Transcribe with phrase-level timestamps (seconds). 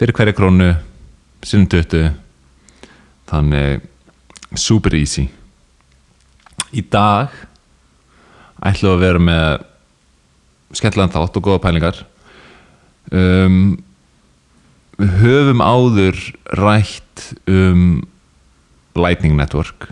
[0.00, 0.72] fyrir hverja krónu
[1.44, 2.16] sinni 20
[3.28, 3.91] þannig
[4.58, 5.28] super easy.
[6.72, 7.32] Í dag
[8.62, 9.64] ætlum við að vera með
[10.76, 11.98] skemmtilegan þátt og góða pælingar.
[13.12, 13.82] Um,
[15.00, 16.20] við höfum áður
[16.56, 18.02] rætt um
[18.96, 19.90] Lightning Network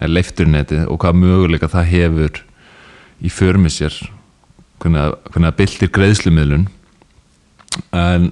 [0.00, 2.40] eða leifturnetið og hvað möguleika það hefur
[3.24, 3.98] í förmið sér
[4.82, 6.66] hvernig að, hvernig að byltir greiðslumiðlun.
[7.94, 8.28] En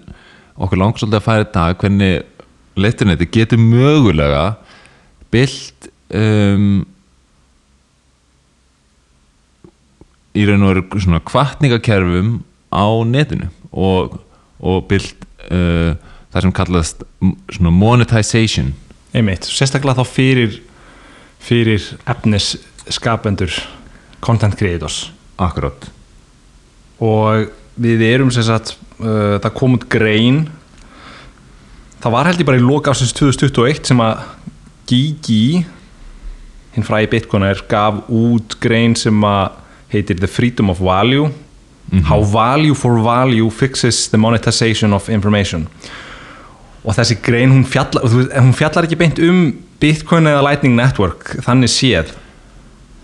[0.56, 2.22] okkur langar svolítið að færa dag hvernig
[2.78, 4.44] leifturnetið getur mögulega
[5.32, 6.82] byllt um,
[10.32, 12.38] í raun og veru svona kvartningakerfum
[12.72, 14.18] á netinu og,
[14.60, 15.94] og byllt uh,
[16.32, 17.02] það sem kallast
[17.52, 18.72] svona monetization.
[19.12, 20.60] Einmitt, sérstaklega þá fyrir
[21.42, 23.56] fyrir efnisskapendur
[24.22, 25.10] content creators.
[25.42, 25.90] Akkurát
[27.02, 27.50] og
[27.82, 30.44] við erum sagt uh, það kom út grein
[32.02, 34.22] það var held ég bara í loka ásins 2021 sem að
[34.88, 35.62] Gigi
[36.72, 39.58] hinn fræði bitcoiner gaf út grein sem að
[39.92, 41.30] heitir The Freedom of Value.
[42.08, 45.66] How Value for Value Fixes the Monetization of Information.
[46.82, 49.42] Og þessi grein hún fjallar, hún fjallar ekki beint um
[49.82, 52.14] Bitcoin eða Lightning Network þannig séð.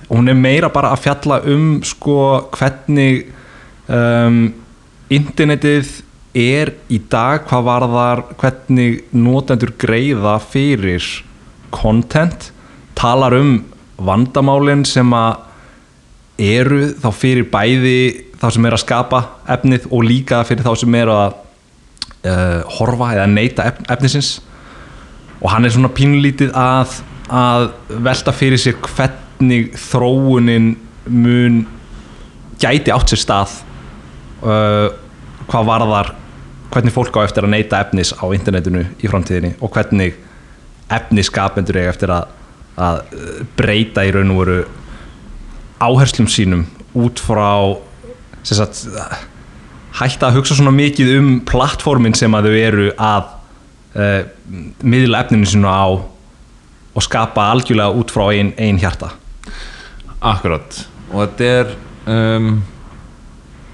[0.08, 3.26] Hún er meira bara að fjalla um sko hvernig
[3.92, 4.46] um,
[5.12, 5.98] internetið
[6.38, 11.04] er í dag hvað varðar hvernig notendur greiða fyrir
[11.74, 12.50] content
[12.98, 13.58] talar um
[13.98, 15.44] vandamálin sem að
[16.38, 18.00] eru þá fyrir bæði
[18.38, 21.38] þá sem er að skapa efnið og líka fyrir þá sem er að
[22.28, 24.36] uh, horfa eða neyta ef, efnisins.
[25.42, 27.68] Og hann er svona pínlítið að, að
[28.06, 30.72] velta fyrir sér hvernig þróunin
[31.08, 31.64] mun
[32.62, 33.58] gæti átt sér stað
[34.42, 34.88] uh,
[35.48, 36.14] hvað varðar
[36.72, 40.18] hvernig fólk á eftir að neyta efnis á internetinu í framtíðinni og hvernig
[40.94, 42.34] efniskapendur eiga eftir að,
[42.78, 44.58] að uh, breyta í raun og veru
[45.84, 46.66] áherslum sínum
[46.98, 47.76] út frá
[48.46, 48.86] sagt,
[49.98, 53.28] hætta að hugsa svona mikið um plattformin sem að þau eru að
[53.98, 54.22] uh,
[54.82, 55.86] miðla efninu sínu á
[56.98, 59.12] og skapa algjörlega út frá ein, ein hjarta.
[60.18, 60.80] Akkurat.
[61.12, 61.76] Og þetta er
[62.10, 62.56] um,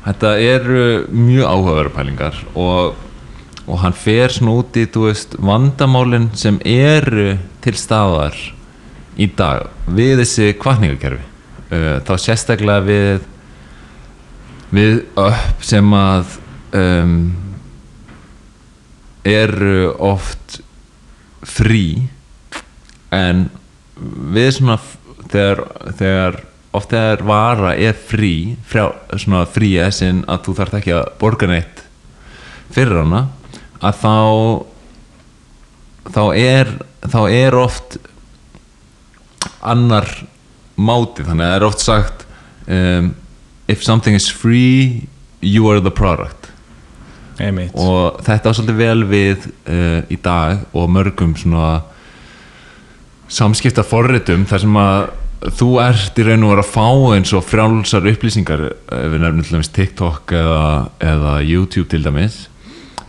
[0.05, 3.01] þetta eru mjög áhugaverða pælingar og,
[3.65, 8.37] og hann fer svona út í veist, vandamálin sem eru til staðar
[9.17, 13.31] í dag við þessi kvartningakerfi uh, þá sérstaklega við
[14.75, 16.37] við upp sem að
[16.75, 17.19] um,
[19.25, 20.61] eru oft
[21.45, 22.09] frí.
[23.15, 23.47] En
[24.35, 24.79] við svona
[25.31, 25.63] þegar,
[25.99, 26.41] þegar
[26.75, 28.35] oft þegar vara er frí
[28.67, 31.85] frá, svona frí essin að þú þarft ekki að borga neitt
[32.75, 33.27] fyrir hana
[33.85, 34.17] að þá
[36.15, 36.73] þá er
[37.05, 37.99] þá er oft
[39.65, 40.09] annar
[40.77, 41.25] máti.
[41.25, 42.25] Þannig að það er oft sagt
[42.67, 43.13] um,
[43.69, 45.09] if something is free
[45.41, 46.51] you are the product.
[47.41, 47.75] Einmitt.
[47.75, 51.83] Og þetta var svolítið vel við uh, í dag og mörgum svona
[53.33, 55.05] samskipta forritum þar sem að
[55.59, 59.45] þú ert í raun og vera að fá eins og frjálsar upplýsingar ef við nefnum
[59.45, 60.69] til dæmis TikTok eða,
[61.05, 62.45] eða YouTube til dæmis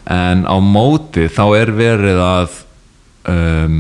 [0.06, 2.58] en á móti þá er verið að
[3.32, 3.80] um,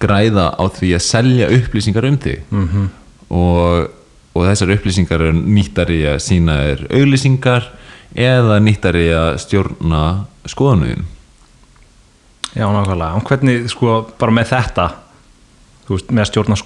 [0.00, 2.42] græða á því að selja upplýsingar um þig.
[2.50, 2.88] -hmm.
[3.30, 3.90] og,
[4.34, 7.70] og þessar upplýsingar er nýttar í að sína þér auglýsingar
[8.14, 11.06] eða nýttar í að stjórna skoðanuðin
[12.50, 14.86] Já, nákvæmlega, en hvernig sko bara með þetta
[15.86, 16.56] þú veist, með að stjórna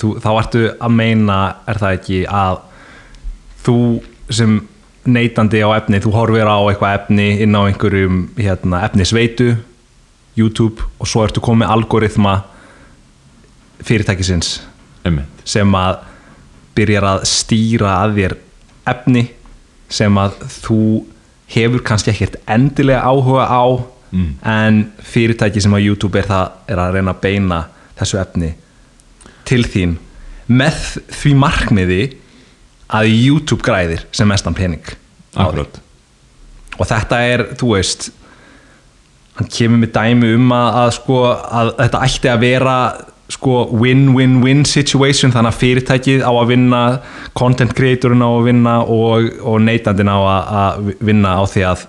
[0.00, 2.58] þú, þá ertu að meina, er það ekki að
[3.66, 3.76] þú
[4.30, 4.56] sem
[5.06, 9.56] neytandi á efni, þú horfir á eitthvað efni inn á einhverjum hérna, efnisveitu,
[10.36, 12.36] YouTube og svo ertu komið algoritma
[13.86, 14.60] fyrirtækisins
[15.06, 15.28] Einmitt.
[15.44, 15.98] sem að
[16.76, 18.36] byrjar að stýra að þér
[18.92, 19.22] efni
[19.88, 20.80] sem að þú
[21.54, 23.64] hefur kannski ekkert endilega áhuga á
[24.12, 24.36] Mm.
[24.46, 27.56] en fyrirtæki sem að YouTube er það er að reyna að beina
[27.98, 28.52] þessu efni
[29.44, 29.96] til þín
[30.48, 30.76] með
[31.10, 31.98] því markmiði
[32.92, 34.84] að YouTube græðir sem mestan pening.
[35.36, 35.80] Akkurat.
[36.76, 38.10] Og þetta er, þú veist
[39.36, 42.76] hann kemur með dæmi um að, að sko að þetta ætti að vera
[43.32, 46.82] sko win-win-win situation þannig að fyrirtækið á að vinna
[47.36, 51.82] content creatorinn á að vinna og, og neytandinn á að, að vinna á því að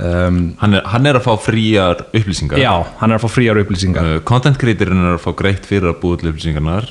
[0.00, 2.60] um, hann er, hann er að fá fríar upplýsingar.
[2.60, 4.10] Já, hann er að fá fríar upplýsingar.
[4.16, 6.90] Uh, content creatorinn er að fá greitt fyrir að búa til upplýsingarnar.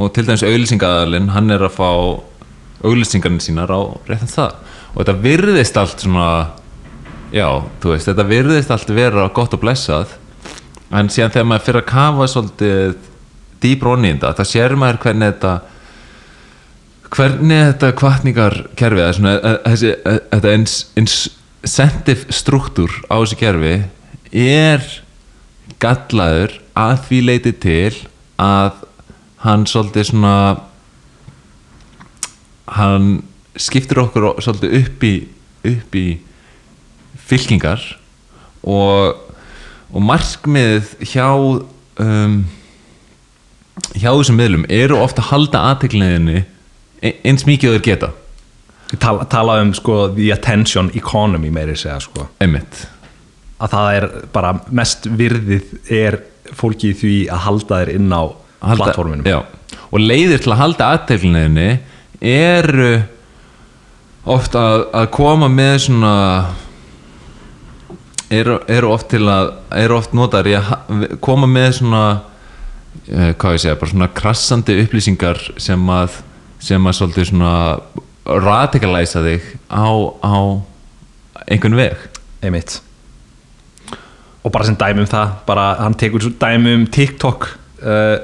[0.00, 1.90] Og til dæmis auglýsingaðalinn hann er að fá
[2.84, 4.56] auglýsingarnir sínar á réttan það.
[4.94, 6.30] Og þetta virðist allt svona
[7.34, 7.46] já,
[7.82, 10.16] þú veist, þetta virðist allt vera gott og blessað.
[10.90, 12.96] En síðan þegar maður fyrir að kafa svolítið
[13.60, 15.52] dýbr onni í þetta, það sér maður hvernig þetta
[17.10, 20.52] hvernig þetta kvartningarkerfi eh, þessi, eh, þetta
[21.02, 23.74] incentive struktúr á þessu kerfi
[24.30, 24.86] er
[25.82, 27.94] gallaður að því leiti til
[28.40, 28.84] að
[29.44, 30.34] hann svolítið svona
[32.76, 33.10] hann
[33.60, 35.14] skiptir okkur svolítið upp í
[35.70, 36.06] upp í
[37.30, 37.82] fylkingar
[38.64, 39.18] og,
[39.90, 42.38] og markmiðið hjá um,
[43.96, 46.42] hjá þessum miðlum eru ofta að halda aðteklinniðinni
[47.24, 48.10] eins mikið þeir geta.
[48.90, 52.26] Ég tala, tala um sko the attention economy meiri segja sko.
[52.42, 52.84] Einmitt.
[53.60, 56.18] Að það er bara mest virðið er
[56.56, 58.22] fólki í því að halda þér inn á
[58.60, 59.38] Halda- plattforminum já.
[59.90, 61.68] og leiðir til að halda aðteklinniðinni
[62.20, 63.00] eru
[64.30, 66.14] oft að, að koma með svona
[68.30, 72.04] eru, eru oft til að eru oft notar í að koma með svona
[73.08, 76.20] eh, hvað ég segja, bara svona krassandi upplýsingar sem að
[76.60, 77.54] sem að svolítið svona
[78.28, 79.88] radikalæsa þig á,
[80.20, 80.36] á
[81.48, 82.02] einhvern veg.
[82.44, 82.78] Einmitt.
[84.44, 87.48] Og bara sem dæmi um það bara hann tekur svo dæmi um TikTok
[87.80, 88.16] uh,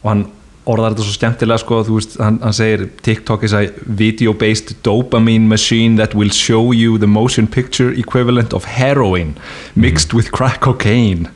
[0.00, 0.24] og hann
[0.68, 5.48] orðar þetta svo skemmtilega sko veist, hann, hann segir TikTok is a video based dopamine
[5.48, 9.36] machine that will show you the motion picture equivalent of heroin
[9.74, 11.30] mixed with crack cocaine.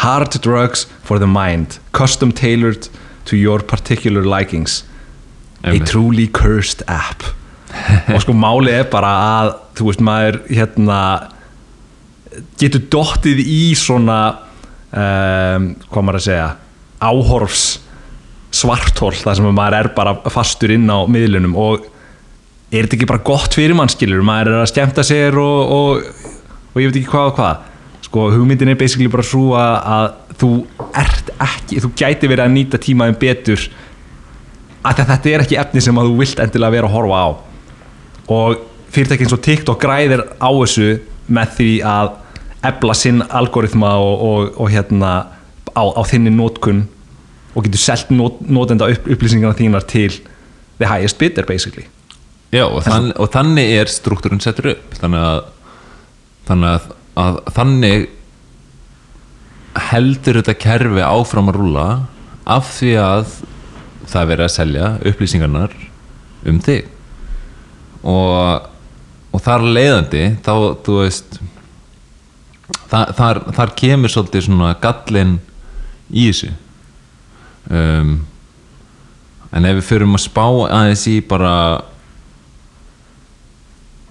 [0.00, 2.88] Hard drugs for the mind custom tailored
[3.26, 4.84] to your particular likings.
[5.64, 7.24] A truly cursed app.
[8.12, 10.98] Og sko málið er bara að þú veist maður hérna
[12.60, 14.18] getur dottið í svona
[14.92, 16.50] um, hvað maður að segja
[17.04, 17.64] áhorfs
[18.54, 21.86] svartól þar sem maður er bara fastur inn á miðlunum og
[22.74, 26.34] er þetta ekki bara gott fyrir mann skilur maður er að skemmta sér og, og,
[26.72, 27.70] og ég veit ekki hvað og hvað.
[28.04, 30.50] Sko hugmyndin er basically bara svo að, að þú
[31.00, 33.68] ert ekki, þú gæti verið að nýta tímaðin betur
[34.84, 37.28] að þetta er ekki efni sem að þú vilt endilega vera að horfa á.
[38.34, 38.64] Og
[38.94, 40.90] fyrirtæki eins og TikTok græðir á þessu
[41.32, 42.12] með því að
[42.64, 45.12] ebla sinn algoritma og, og, hérna
[45.72, 46.84] á, á þinni nótkun
[47.54, 50.10] og getur selt not, notenda upp, upplýsingarna þínar til
[50.80, 51.86] the highest bidder basically.
[52.54, 54.98] Já, og, þann, og þannig er struktúrun settur upp.
[55.00, 55.40] Þannig að
[56.48, 58.04] þannig að, að þannig
[59.90, 61.86] heldur þetta kerfi áfram að rúla
[62.44, 63.24] af því að
[64.04, 65.74] það er verið að selja upplýsingarnar
[66.50, 66.90] um þig.
[68.04, 68.68] Og,
[69.32, 70.54] og þar leiðandi þá,
[70.84, 71.38] þú veist
[72.90, 75.38] þar, þar, þar kemur svolítið svona gallin
[76.12, 76.52] í þessu
[77.70, 78.14] um,
[79.54, 81.54] en ef við förum að spá aðeins í bara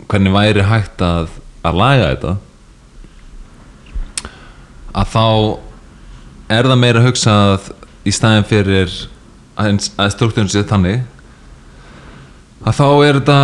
[0.07, 1.31] hvernig væri hægt að,
[1.65, 2.33] að laga þetta
[4.93, 5.27] að þá
[6.53, 7.72] er það meira að hugsa að
[8.03, 8.91] í staðin fyrir
[9.57, 11.03] að, að struktúrin sé þannig
[12.63, 13.39] að þá er þetta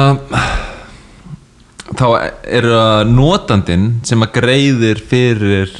[1.99, 2.05] þá
[2.45, 5.73] er það notandinn sem að greiðir fyrir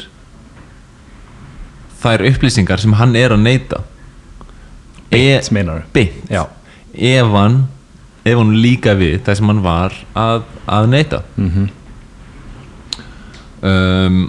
[1.99, 3.83] þær upplýsingar sem hann er að neyta
[5.09, 6.13] Beint, meinar beint.
[6.29, 6.45] Já.
[6.93, 7.67] ef hann
[8.25, 11.69] ef hann líka við það sem hann var að, að neyta mm -hmm.
[13.69, 14.19] um,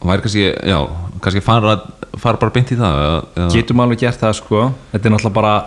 [0.00, 0.78] og væri kannski já,
[1.20, 1.74] kannski fara,
[2.18, 3.00] fara bara beint í það
[3.34, 4.74] eða- getum alveg gert það sko.
[4.92, 5.64] Þetta er náttúrulega bara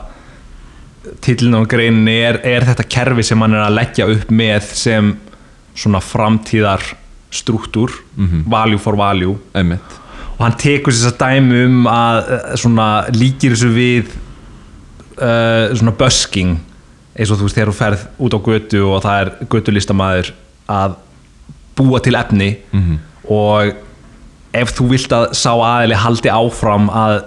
[1.22, 5.18] tillin á greinin er, er þetta kerfi sem hann er að leggja upp með sem
[5.75, 6.82] svona framtíðar
[7.32, 7.92] struktúr,
[8.46, 9.38] value for value.
[9.54, 10.00] Einmitt
[10.41, 14.07] og hann tekur þess að dæmi um að eh, svona líkir þessu við
[15.21, 16.55] uh, svona busking.
[17.13, 20.31] Eins og þú veist þegar þú ferð út á götu og það er götulistamæður
[20.71, 20.98] að
[21.77, 22.50] búa til efni.
[22.74, 23.00] Mhm.
[23.31, 23.75] og
[24.57, 27.21] ef þú vilt að sá aðili haldi áfram að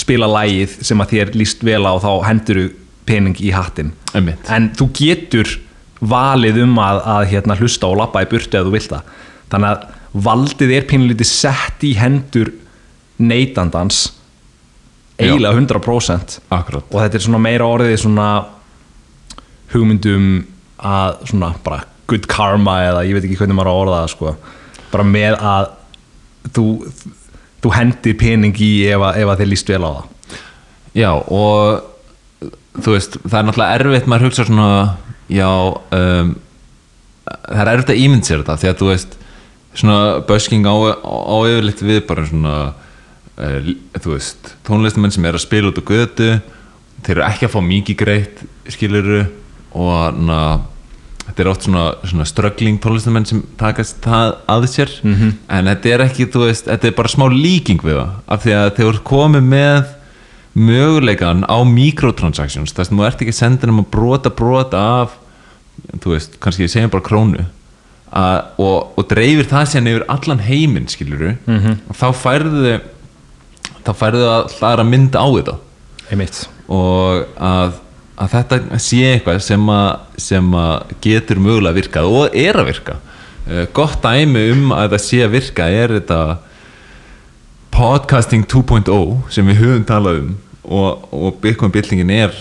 [0.00, 2.70] spila lægið sem að þér líst vel á þá henduru
[3.06, 4.48] pening í hattin einmitt.
[4.48, 5.52] En þú getur
[6.00, 9.14] valið um að, að hérna, hlusta og lappa í burtu ef þú vilt það.
[9.52, 12.50] Þannig að valdið er pínlítið sett í hendur
[13.20, 14.08] neytandans
[15.20, 16.86] eiginlega 100% akkurat.
[16.90, 18.28] Og þetta er svona meira orðið svona
[19.74, 20.30] hugmyndum
[20.80, 24.12] að svona bara good karma eða ég veit ekki hvernig maður á að orða það
[24.14, 24.32] sko.
[24.90, 25.68] Bara með að
[26.56, 26.64] þú
[27.60, 30.06] þú hendir pening í ef, að- ef að þeir líst vel á það.
[30.96, 32.48] Já, og
[32.80, 34.68] þú veist, það er náttúrulega erfitt maður hugsa svona,
[35.30, 36.32] já um,
[37.28, 39.16] það er erfitt að ímynd sér þetta því að þú veist,
[39.74, 42.54] svona busking á, á yfirleitt við bara svona
[43.38, 46.32] uh, þú veist tónlistamenn sem er að spila út á götu
[47.04, 49.22] þeir eru ekki að fá mikið greitt skiluru
[49.78, 50.40] og na,
[51.28, 55.32] þetta er oft svona, svona struggling tónlistamenn sem takast það að sér -hmm.
[55.48, 58.52] en þetta er ekki, þú veist, þetta er bara smá líking við það, af því
[58.58, 59.96] að þeir eru komið með
[60.52, 65.16] möguleikan á microtransactions, þess að þú ert ekki að senda um að brota brota af
[66.02, 67.46] þú veist, kannski ég segja bara krónu
[68.10, 71.76] og, og dreifir það sérna yfir allan heiminn, skiluru -hmm.
[71.88, 72.80] og þá færðu
[73.84, 75.56] þá færðu að hlæra mynd á þetta.
[76.10, 76.48] Einmitt.
[76.68, 77.78] Og að,
[78.16, 82.96] að þetta sé eitthvað sem að, sem að getur mögulega virkað og er að virka.
[83.48, 86.20] Uh, gott dæmi um að það sé að virka er þetta
[87.70, 90.32] podcasting 2.0 sem við höfum talað um
[90.70, 92.34] og, og Bitcoin byltingin er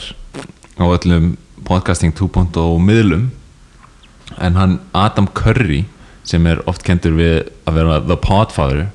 [0.78, 3.30] á öllum podcasting 2.0 miðlum
[4.38, 5.84] en hann Adam Curry
[6.28, 8.88] sem er oft kentur við að vera the podfather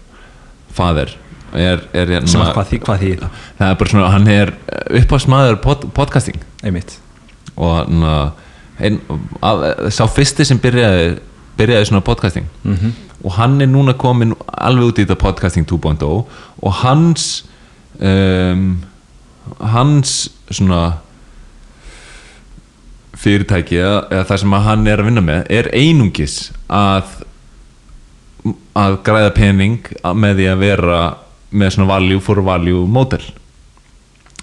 [0.75, 1.17] father
[1.55, 3.13] er, er, er sem að hvað því, hvað því?
[3.59, 4.53] Það er bara svona, hann er
[5.01, 6.41] uppásmaður pod, podcasting.
[6.67, 6.97] Einmitt.
[7.55, 8.07] Og hann
[8.83, 8.99] ein,
[9.45, 9.65] að,
[9.95, 11.15] sá fyrsti sem byrjaði
[11.59, 12.49] byrjaði svona podcasting.
[12.65, 12.95] -hmm.
[13.23, 16.25] og hann er núna komin alveg út í þetta podcasting 2.0
[16.63, 17.45] og hans
[18.01, 18.83] um,
[19.61, 20.99] hans svona
[23.19, 26.39] fyrirtæki eða það sem hann er að vinna með er einungis
[26.73, 27.13] að
[28.77, 29.87] að græða pening
[30.19, 30.99] með því að vera
[31.55, 33.23] með svona value for value model.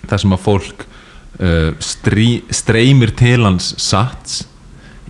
[0.08, 4.42] Þar sem að fólk uh, strí, streymir til hans sats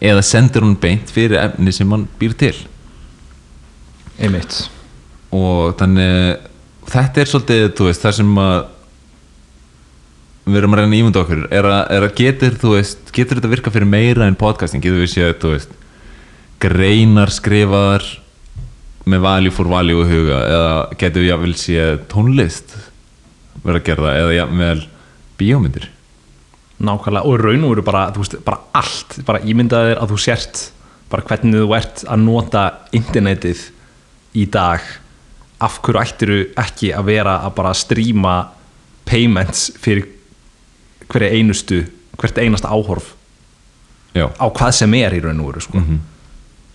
[0.02, 2.56] eða sendir hún beint fyrir efni sem hann býr til.
[4.20, 4.66] Einmitt.
[5.32, 6.42] Og þannig
[6.92, 8.58] þetta er svolítið, veist, það sem að
[10.52, 13.74] við erum að reyna ímynda okkur er að, er að getur, veist getur þetta virka
[13.74, 14.84] fyrir meira en podcasting?
[14.84, 15.78] Getur við séð, veist
[16.62, 18.06] greinar skrifaðar
[19.10, 22.76] með value for value í huga eða getur við jáfnvel séð tónlist
[23.66, 24.78] vera að gera það eða jáfnvel
[25.40, 25.90] bíómyndir?
[26.82, 28.06] Nákvæmlega og raun og veru bara,
[28.46, 29.20] bara allt.
[29.28, 30.64] Bara ímyndaðir að þú sért
[31.12, 32.64] bara hvernig þú ert að nota
[32.96, 33.68] internetið
[34.38, 34.82] í dag.
[35.62, 38.36] Af hverju ættiru ekki að vera að bara stríma
[39.06, 40.08] payments fyrir
[41.12, 41.82] hverja einustu
[42.22, 43.14] hvert einasta áhorf
[44.16, 45.82] já, á hvað sem er í raun og veru sko.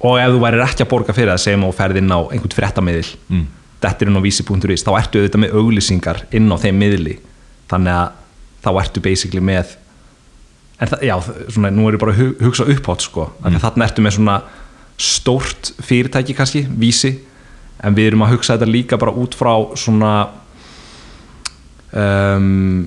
[0.07, 2.57] og ef þú værir ekki að borga fyrir það segjum og ferð inn á einhvern
[2.57, 3.11] fréttamiðil.
[3.28, 3.47] Mm.
[3.81, 7.19] þetta er inn á vísi.is þá ertu auðvitað með auglýsingar inn á þeim miðli.
[7.71, 8.09] Þannig að
[8.66, 9.76] þá ertu basically með
[10.81, 11.14] en það, já,
[11.55, 13.61] svona, nú er ég bara að hu- hugsa upphátt sko, mm.
[13.62, 14.37] þannig ertu með svona
[14.97, 17.14] stórt fyrirtæki kannski, vísi.
[17.85, 20.12] En við erum að hugsa þetta líka bara út frá svona
[21.93, 22.87] um,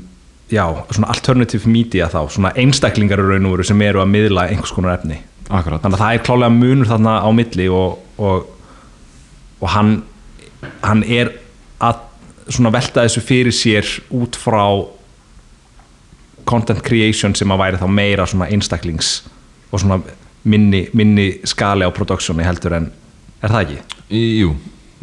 [0.52, 4.48] já, svona alternative media þá, svona einstaklingar í raun og veru sem eru að miðla
[4.50, 5.20] einhvers konar efni.
[5.50, 5.82] Akkurat.
[5.82, 8.48] Þannig að það er klálega munur þarna á milli og, og,
[9.60, 9.96] og hann,
[10.86, 11.34] hann er
[11.82, 12.06] að
[12.50, 14.64] svona velta þessu fyrir sér út frá
[16.50, 19.20] content creation sem að væri þá meira svona einstaklings
[19.70, 20.00] og svona
[20.50, 22.90] minni, minni skali á productioni heldur en
[23.44, 23.82] er það ekki?
[24.40, 24.54] Jú,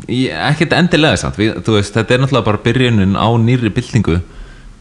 [0.08, 1.38] ekkert endilega samt.
[1.40, 4.18] Við, þú veist, þetta er náttúrulega bara byrjunin á nýri byltingu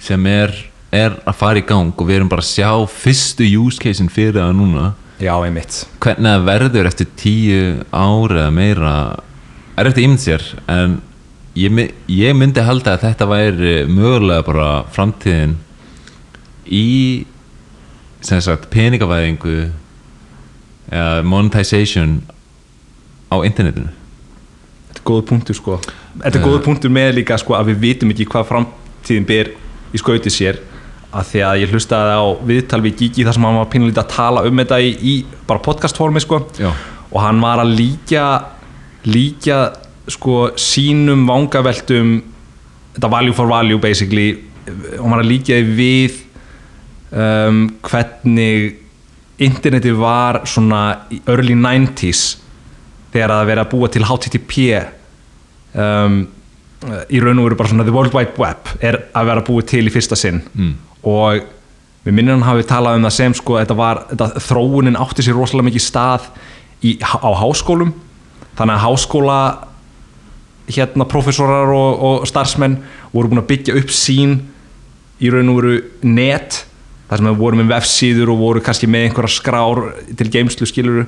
[0.06, 0.54] sem er,
[0.94, 4.40] er að fara í gang og við erum bara að sjá fyrstu use casein fyrir
[4.40, 4.94] það núna.
[5.22, 5.86] Já, einmitt.
[6.04, 7.60] Hvernig það verður eftir tíu
[7.96, 8.96] ári eða meira
[9.76, 11.00] er eftir ímynd sér en
[11.56, 15.58] ég, ég myndi halda að þetta væri mögulega bara framtíðin
[16.66, 17.26] í
[18.26, 19.58] sem sagt peningavæðingu
[20.92, 22.20] eða monetization
[23.30, 23.92] á internetinu.
[24.90, 25.78] Þetta er góður punktur sko.
[26.22, 29.54] Þetta er góður punktur með líka sko að við vitum ekki hvað framtíðin ber
[29.96, 30.60] í skauti sér
[31.16, 34.12] að því að ég hlustaði á viðtal við Gigi þar sem hann var pínulítið að
[34.12, 35.14] tala um þetta í, í
[35.48, 36.72] bara podcastformi sko Já.
[37.12, 38.26] og hann var að líka
[39.08, 39.60] líka
[40.12, 42.18] sko sínum vangaveltum
[42.98, 44.34] þetta value for value basically
[44.66, 46.20] og hann var að líka við
[47.16, 48.82] um, hvernig
[49.46, 50.82] internetið var svona
[51.28, 52.26] early 90s
[53.14, 54.56] þegar að vera að búa til HTTP
[55.76, 56.24] um,
[56.84, 59.86] í raun og veru bara svona the world wide web er að vera búið til
[59.88, 60.42] í fyrsta sinn.
[60.54, 60.74] Mm.
[61.06, 61.46] og
[62.06, 65.38] við minnum hann hafi talað um það sem sko þetta var, þetta, þróunin átti sér
[65.40, 66.28] rosalega mikið stað
[66.86, 67.96] í, á háskólum.
[68.56, 69.40] Þannig að háskóla
[70.70, 72.78] hérna professorar og, og starfsmenn
[73.14, 74.38] voru búin að byggja upp sín
[75.22, 76.62] í raun og veru net
[77.10, 79.82] þar sem við vorum með vefsíður og voru kannski með einhverja skrár
[80.18, 81.06] til geimslu skiluru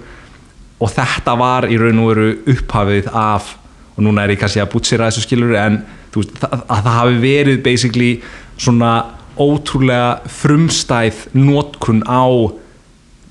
[0.78, 3.56] og þetta var í raun og veru upphafið af
[3.98, 5.82] og núna er ég kannski að bútsira þessu skilur en
[6.14, 8.12] þú veist, það, að það hafi verið basically
[8.58, 8.92] svona
[9.38, 12.26] ótrúlega frumstæð nótkun á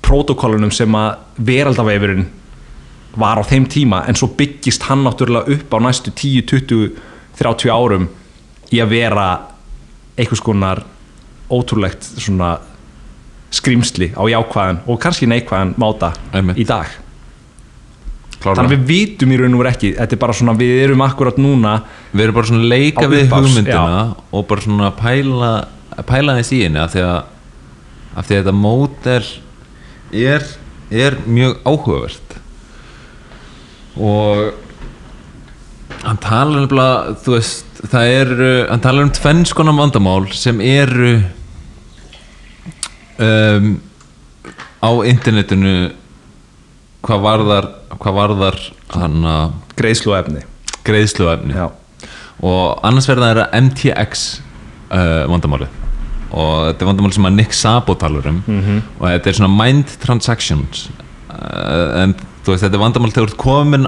[0.03, 2.27] protokollunum sem að veraldaveifurinn
[3.17, 6.91] var á þeim tíma en svo byggist hann náttúrulega upp á næstu 10, 20,
[7.39, 8.07] 30 árum
[8.71, 9.27] í að vera
[10.17, 10.83] einhvers konar
[11.51, 12.57] ótrúlegt svona
[13.55, 16.59] skrýmsli á jákvæðan og kannski neikvæðan máta Einmitt.
[16.59, 16.91] í dag
[18.37, 18.59] Klára.
[18.59, 21.03] þannig að við vitum í raun og veru ekki þetta er bara svona, við erum
[21.05, 21.73] akkurat núna
[22.11, 25.51] við erum bara svona að leika við upphafs, hugmyndina og bara svona að pæla
[26.05, 27.17] pæla þess í henni af því að
[28.17, 29.25] af því að þetta mótel
[30.27, 30.45] er,
[30.89, 32.37] er mjög áhugavert
[33.97, 34.53] og
[36.03, 38.33] hann talar nefnilega þú veist, það er
[38.71, 41.15] hann talar um tvenns konar vandamál sem eru
[43.17, 43.71] um,
[44.81, 45.75] á internetinu
[47.07, 48.59] hvað varðar hvað varðar
[48.93, 50.43] hann að greiðsluefni.
[50.87, 51.55] greiðsluefni.
[51.55, 51.67] Já.
[52.43, 54.25] og annars verða það er MTX
[54.91, 55.67] uh, vandamáli
[56.27, 58.43] og þetta er vandamáli sem að Nick Szabo talar um.
[58.45, 58.81] Mhm.
[58.99, 60.89] og þetta er svona mind transactions.
[61.31, 63.87] Uh, en veist þetta er vandamáli þegar þú ert komin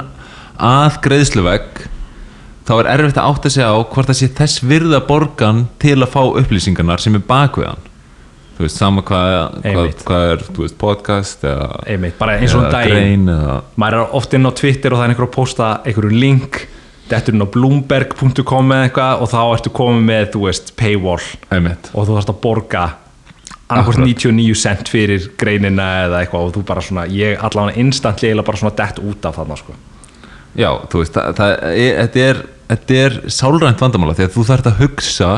[0.60, 1.84] að greiðsluvegg
[2.68, 6.12] þá er erfitt að átta sig á hvort það sé þess virða borgan til að
[6.14, 7.89] fá upplýsingarnar sem er bakveðan
[8.60, 10.02] þú veist sama hvað, Einmitt.
[10.04, 13.54] hvað er þú veist, podcast eða, einmitt, bara eins og um eða daginn grein eða,
[13.80, 16.60] maður er oft inn á Twitter og það er einhver að posta einhverju link
[17.10, 21.30] þetta er inn á bloomberg.com eða eitthvað og þá ertu komið með, þú veist, paywall
[21.56, 22.84] einmitt og þú þarfst að borga
[23.70, 24.12] annarkvort Akkurat.
[24.12, 28.60] 99 cent fyrir greinina eða eitthvað og þú bara svona, ég allavega instantly eða bara
[28.60, 29.76] svona dett út af þarna sko.
[30.58, 32.40] Já, þú veist, það, það er, þetta er,
[32.72, 35.30] þetta er sálrænt vandamála því að þú þarft að hugsa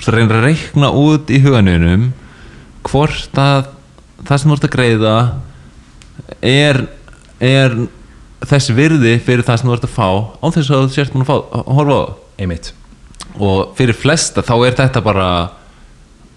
[0.00, 2.06] þú reynir að reikna út í huganunum
[2.86, 3.68] hvort að
[4.26, 5.14] það sem þú ert að greiða
[6.40, 6.80] er,
[7.42, 7.76] er
[8.46, 10.08] þess virði fyrir það sem þú ert að fá
[10.42, 12.04] án þess að þú sért búin að, fá, að horfa á
[12.42, 12.72] einmitt.
[13.36, 15.30] Og fyrir flesta þá er þetta bara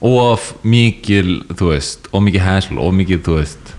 [0.06, 3.74] of mikil þú veist, of mikið hassle of mikið, þú veist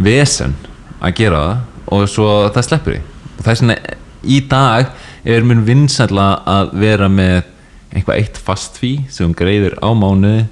[0.00, 0.56] vesen
[1.00, 3.02] að gera það og svo það sleppur því.
[3.30, 3.78] Og það er svona
[4.20, 4.92] í dag
[5.24, 7.42] er mun vinsætla að vera með
[7.90, 10.44] einhvað eitt fast fí sem greiðir á mánuði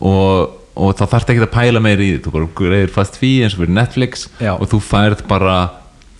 [0.00, 2.22] og, og þá þarf ekki að pæla meira í því.
[2.24, 4.54] Þú bara greiðir fast fí eins og fyrir Netflix Já.
[4.56, 5.58] og þú færð bara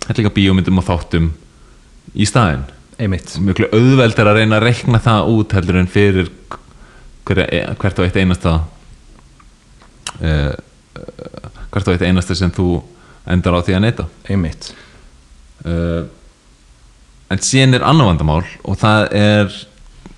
[0.07, 1.33] hellinga bíómyndum og þáttum
[2.15, 2.27] í
[2.95, 6.29] einmitt, mjög auðveld er að reyna að reikna það út heldur en fyrir
[7.27, 8.53] hverja, hvert og eitt einasta
[10.21, 10.53] uh,
[11.73, 12.69] hvert og eitt einasta sem þú
[13.31, 14.05] endar á því að neyta.
[14.29, 14.69] Einmitt.
[15.65, 16.05] Uh,
[17.33, 19.59] en síðan er annar vandamál og það er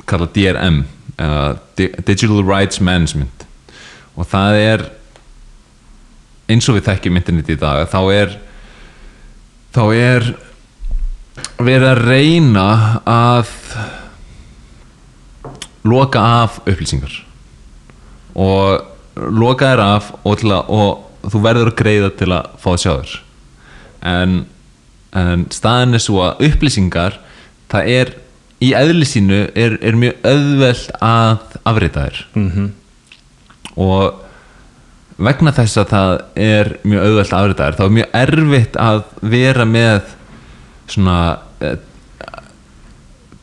[0.08, 0.82] kallað DRM
[1.24, 3.37] uh, Digital Rights Management
[4.18, 4.84] og það er
[6.48, 8.36] eins og við þekkjum internet í dag þá er
[9.76, 10.28] þá er
[11.62, 12.68] verið að reyna
[13.06, 13.52] að
[15.88, 17.14] loka af upplýsingar.
[18.38, 22.82] Og loka þær af og, að, og þú verður að greiða til að fá að
[22.84, 23.16] sjá þér
[24.08, 24.36] en,
[25.18, 27.18] en staðan er svo að upplýsingar
[27.72, 28.12] það er
[28.64, 32.22] í eðli sínu er, er mjög auðvelt að afrita þær.
[32.38, 32.70] Mm
[33.78, 34.24] og
[35.18, 36.12] vegna þess að það
[36.48, 40.12] er mjög afrita þær þá er mjög erfitt að vera með
[40.88, 41.18] svona
[41.62, 41.76] uh,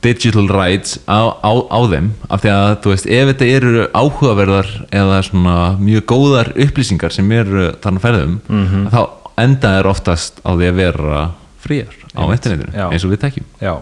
[0.05, 2.11] digital rights á, á, á þeim.
[2.29, 7.31] Af því að þú veist ef þetta eru áhugaverðar eða svona mjög góðar upplýsingar sem
[7.33, 8.83] eru þarna ferðum Mhm.
[8.92, 9.01] þá
[9.40, 11.23] enda er oftast á því að vera
[11.64, 13.73] fríar á internetinu eins og við tekjum já.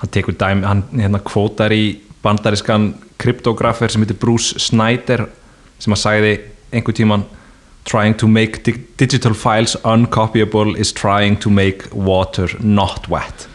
[0.00, 5.26] Hann tekur dæmi, hann hérna kvótar í bandarískan kryptografer sem heitir Bruce Snyder
[5.82, 6.34] sem að sagði
[6.72, 7.24] einhver tíman
[7.84, 13.48] trying to make di digital files uncopyable is trying to make water not wet.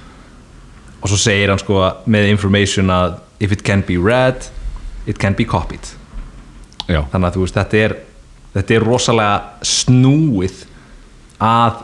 [1.02, 4.50] Og svo segir hann sko með information að if it can be read
[5.08, 5.94] it can be copied.
[6.88, 7.96] Já, þannig að þú veist þetta er
[8.58, 10.64] þetta er rosalega snúið
[11.44, 11.84] að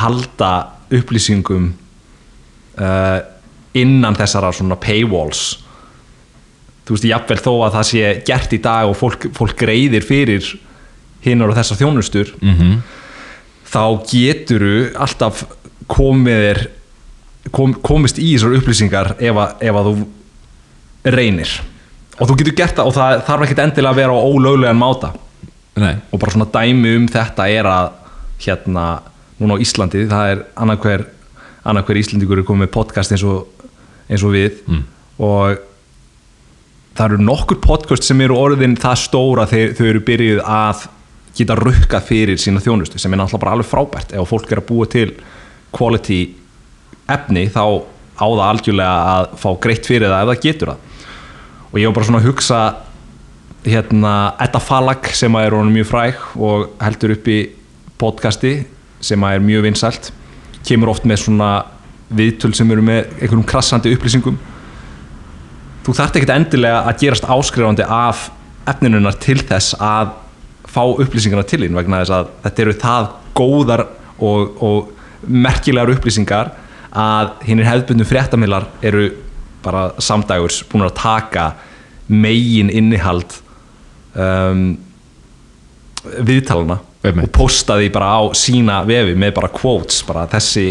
[0.00, 0.52] halda
[0.90, 1.72] upplýsingum
[2.80, 3.18] uh,
[3.78, 5.60] innan þessara svona paywalls
[6.86, 10.46] þú veist, jafnvel þó að það sé gert í dag og fólk, fólk greiðir fyrir
[11.24, 12.80] hinnar og þessar þjónustur mm
[13.70, 15.44] þá geturu alltaf
[15.90, 16.64] komið
[17.54, 21.52] kom, komist í þessar upplýsingar ef að, ef að þú reynir.
[22.20, 25.12] Og þú getur gert það og það þarf ekkert endilega að vera á ólöglegan máta.
[25.80, 27.92] Nei, og bara svona dæmi um þetta er að
[28.42, 28.84] hérna,
[29.38, 31.06] núna á Íslandi það er annarhver
[31.60, 33.66] annarhver Íslandingur er komið með podcast eins og,
[34.10, 34.60] eins og við.
[34.66, 34.84] Mm.
[35.20, 35.66] og
[37.00, 40.82] það eru nokkur podcast sem eru orðin það stóra þegar þau eru byrjuð að
[41.38, 44.12] geta rukkað fyrir sína þjónustu sem er náttúrulega bara alveg frábært.
[44.12, 45.06] Ef fólk er að búa til
[45.72, 46.18] quality
[47.08, 47.64] efni þá
[48.20, 50.84] á það algjörlega að fá greitt fyrir það ef það getur það.
[51.70, 52.60] Og ég var bara svona að hugsa
[53.64, 57.40] hérna Edda Falag sem er mjög fræg og heldur upp í
[58.00, 58.54] podcasti
[59.00, 60.12] sem er mjög vinsælt
[60.68, 61.50] kemur oft með svona
[62.12, 64.36] viðtöl sem eru með einhverjum krassandi upplýsingum
[65.90, 68.28] þú þarft ekkert endilega að gerast áskrifandi af
[68.70, 70.12] efninunar til þess að
[70.70, 73.08] fá upplýsingarna til þín vegna þess að þetta eru það
[73.40, 73.82] góðar
[74.22, 76.52] og, og merkilegar upplýsingar
[76.90, 79.08] að hinn er hefðbundum fréttamillar eru
[79.64, 81.48] bara samdægurs búin að taka
[82.10, 83.34] megin innihald
[84.14, 84.78] um,
[86.26, 87.26] viðtalana Einmitt.
[87.26, 90.68] og posta því bara á sína vefi með bara quotes, bara þessi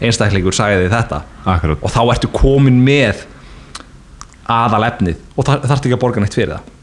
[0.00, 1.20] einstaklingur sagði því þetta
[1.56, 1.82] Akkurat.
[1.82, 3.26] og þá ertu komin með
[4.50, 6.76] aðal efnið og það þarf ekki að borga neitt fyrir það?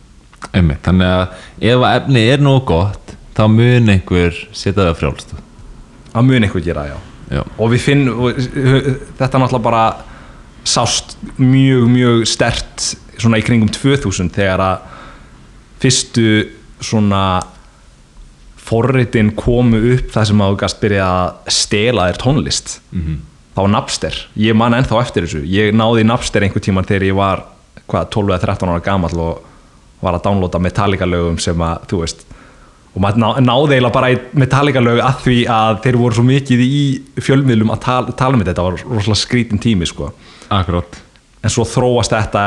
[0.54, 5.34] Einmitt, þannig að ef að efni er nógu gott þá mun einhver setja það frjálst.
[6.14, 6.98] Það mun einhver gera, já.
[7.28, 9.84] Já, og við finnum, og þetta er náttúrulega bara
[10.68, 12.86] sást mjög, mjög stert
[13.18, 14.86] svona í kringum 2000 þegar að
[15.82, 16.28] fyrstu
[16.84, 17.24] svona
[18.68, 22.80] forritin komu upp það sem að þú byrja að stela þér tónlist.
[22.92, 23.20] Mhm.
[23.58, 25.40] þá var Napster, ég man ennþá eftir þessu.
[25.50, 27.44] Ég náði Napster einhver tíman þegar ég var
[27.88, 29.46] hvað, 12 eða 13 ára gamall og
[30.04, 32.28] var að downloada Metallica lögum sem að, þú veist
[32.98, 36.24] og maður ná, náði eiginlega bara í Metallica lög að því að þeir voru svo
[36.26, 36.80] mikið í
[37.22, 40.10] fjölmiðlum að tala, tala um þetta, þetta var rosalega skrítin tími sko.
[40.50, 40.98] akkurat.
[41.46, 42.46] En svo þróast þetta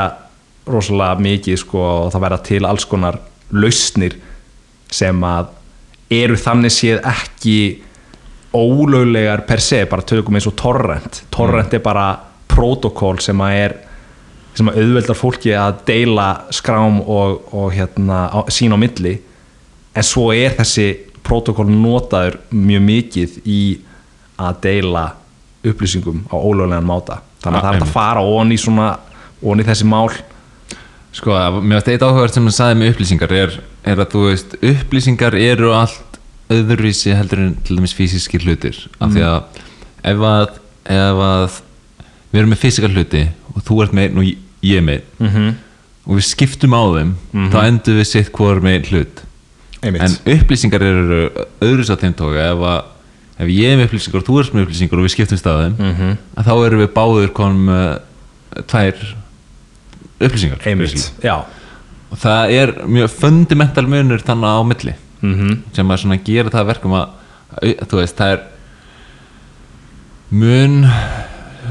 [0.70, 3.20] rosalega mikið sko, og það verða til alls konar
[3.54, 4.18] lausnir
[4.90, 5.54] sem að
[6.10, 7.58] eru þannig séð ekki
[8.50, 11.22] ólöglegar per se, bara tökum eins og torrent.
[11.30, 12.08] Torrent er bara
[12.50, 13.76] protokól sem að er
[14.56, 19.16] sem að auðveldar fólki að deila skrám og, og hérna, á, sín á milli.
[19.94, 20.88] En svo er þessi
[21.26, 23.62] protokól notaður mjög mikið í
[24.40, 25.04] að deila
[25.66, 27.20] upplýsingum á ólöglegan máta.
[27.40, 28.90] Þannig að það er að fara onni svona
[29.40, 30.10] onni þessi mál.
[31.16, 34.54] Sko, mér finnst eitt áhugavert sem þú sagði með upplýsingar er, er að þú veist,
[34.62, 36.18] upplýsingar eru allt
[36.50, 38.78] öðruvísi heldur en til dæmis físíski hlutir.
[39.02, 39.60] Af því að
[40.10, 40.54] ef að,
[40.90, 41.58] ef að
[42.30, 44.38] við erum með físíska hluti og þú ert með einn og ég-
[44.84, 45.54] með einn -hmm.
[46.06, 47.14] og við skiptum á þeim
[47.52, 49.22] þá endur við sitt hvor með hlut.
[49.82, 50.02] Einmitt.
[50.02, 52.84] En upplýsingar eru öðruvísi á þeim tóka ef,
[53.40, 55.84] ef ég er með upplýsingar og þú ert með upplýsingar og við skiptum staðum mm
[55.84, 55.96] Mhm.
[56.00, 56.16] -hmm.
[56.44, 57.98] þá erum við báður konum með
[58.66, 58.94] tvær
[60.20, 60.58] upplýsingar
[62.12, 64.94] og það er mjög fundamental munur þannig á milli.
[65.22, 65.34] Mm
[66.00, 67.08] sem að gera það að verkum að,
[67.62, 68.40] að veist, það er
[70.30, 70.86] mun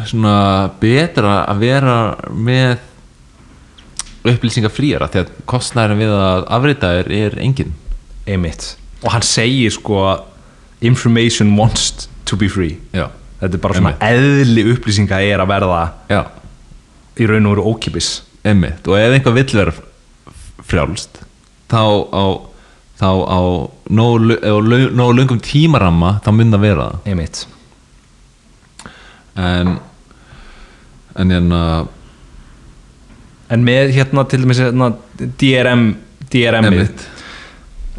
[0.08, 1.98] svona betra að vera
[2.32, 2.78] með
[4.30, 7.72] upplýsingar fríara því að kostnæðurinn við að afrita er, er engin
[8.30, 8.74] einmitt.
[9.04, 10.02] Og hann segir sko
[10.86, 12.78] information wants to be free.
[12.96, 13.08] Já,
[13.40, 15.82] þetta er bara svona eðli upplýsinga er að verða
[16.12, 16.22] já,
[17.20, 18.12] í raun og veru ókipis
[18.48, 19.74] emmitt og ef einhvað vill vera
[20.70, 21.20] frjálst
[21.72, 21.84] þá
[22.16, 22.26] á
[23.00, 23.40] þá á
[23.90, 27.06] nógu löngum tímaramma þá mun það vera það.
[27.08, 27.46] Einmitt.
[29.40, 29.78] En
[31.20, 31.62] en hérna
[33.50, 35.86] en með hérna til dæmis hérna, DRM
[36.30, 37.06] DRM-ið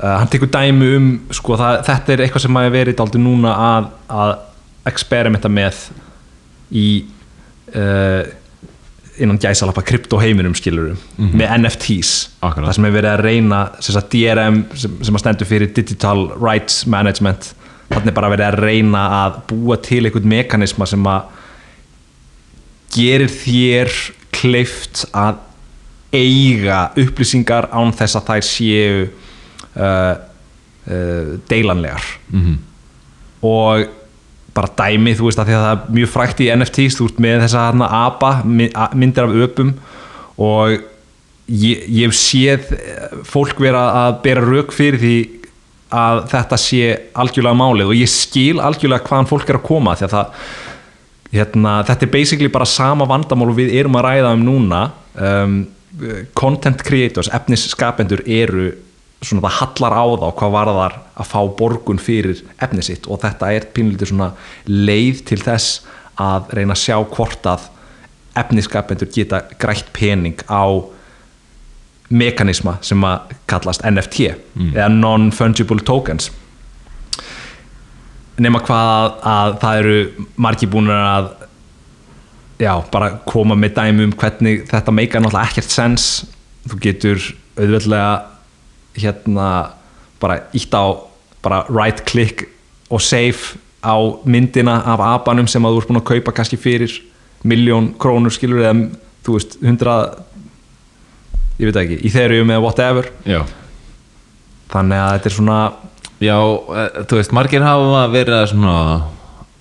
[0.01, 3.55] uh, hann tekur dæmi um sko, það, þetta er eitthvað sem maður verið aldrei núna
[3.67, 3.89] að,
[4.23, 4.35] að
[4.91, 5.87] experimenta með
[6.71, 6.87] í
[7.75, 8.23] uh,
[9.21, 11.01] innan gæsalappa kryptoheiminum skilurum
[11.37, 12.71] með NFTs Akkurat.
[12.71, 16.23] það sem er verið að reyna sem sagt, DRM sem, sem að stendur fyrir Digital
[16.39, 17.51] Rights Management
[17.91, 21.40] þannig bara verið að reyna að búa til einhvern mekanisma sem að
[22.95, 23.93] gerir þér
[24.35, 25.39] kleift að
[26.15, 30.15] eiga upplýsingar án þess að þær séu uh,
[30.91, 32.09] uh, deilanlegar.
[32.33, 32.59] Mm
[33.41, 33.89] og
[34.55, 37.43] bara dæmi, þú veist að að það er mjög frækt í NFTs, þú ert með
[37.45, 39.75] þessa hana apa, myndir af öpum.
[40.41, 40.81] Og
[41.47, 45.19] ég, ég séð eh, fólk vera að bera rauk fyrir því
[46.01, 46.83] að þetta sé
[47.19, 47.93] algjörlega málið.
[47.93, 50.45] Og ég skil algjörlega hvaðan fólk er að koma því að það
[51.35, 54.85] hérna, þetta er basically bara sama vandamál og við erum að ræða um núna.
[55.15, 55.59] Um,
[56.39, 58.71] content creators, efnisskapendur eru
[59.21, 63.09] svona það hallar á þá hvað varðar að fá borgun fyrir efni sitt.
[63.11, 64.31] Og þetta er pínlítið svona
[64.71, 65.83] leið til þess
[66.21, 67.69] að reyna að sjá hvort að
[68.41, 70.65] efnisskapendur geta grætt pening á
[72.11, 74.31] mekanisma sem að kallast NFT
[74.73, 76.31] eða non-fungible tokens
[78.41, 81.31] nema hvað að, að það eru margi búin að
[82.61, 86.09] já, bara koma með dæmi um hvernig þetta meika náttúrulega ekkert sens.
[86.69, 87.23] Þú getur
[87.57, 88.13] auðveldlega
[89.01, 89.49] hérna
[90.21, 90.85] bara ítt á
[91.41, 92.45] bara right click
[92.91, 93.97] og save á
[94.29, 96.99] myndina af abanum sem að þú ert búin að kaupa kannski fyrir
[97.49, 98.75] miljón krónur skilur eða
[99.25, 100.19] þú veist, hundrað
[101.61, 103.09] ég veit ekki, Ethereum eða whatever.
[103.29, 103.41] Já.
[104.71, 105.59] Þannig að þetta er svona
[106.21, 108.77] Já, eh, þú veist, margir hafa verið að svona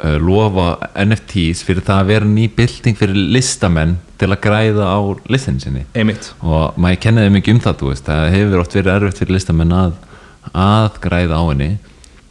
[0.04, 0.68] uh, lofa
[1.06, 5.00] NFTs fyrir það að vera ný bylting fyrir listamenn til að græða á
[5.32, 5.86] listinu sinni.
[5.96, 6.34] Einmitt.
[6.44, 8.10] Og maður kenniði mikið um það, veist.
[8.10, 9.98] Það hefur oft verið erfitt fyrir listamenn að
[10.50, 11.72] að græða á henni.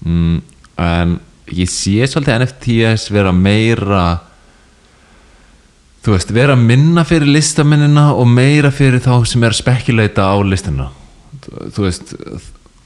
[0.05, 0.39] Mm,
[0.85, 1.19] en
[1.55, 4.05] ég sé svolítið NFTs vera meira
[6.05, 10.37] þú veist, vera minna fyrir listamennina og meira fyrir þá sem er að spekuleita á
[10.45, 10.91] listina.
[11.49, 12.15] Þú veist,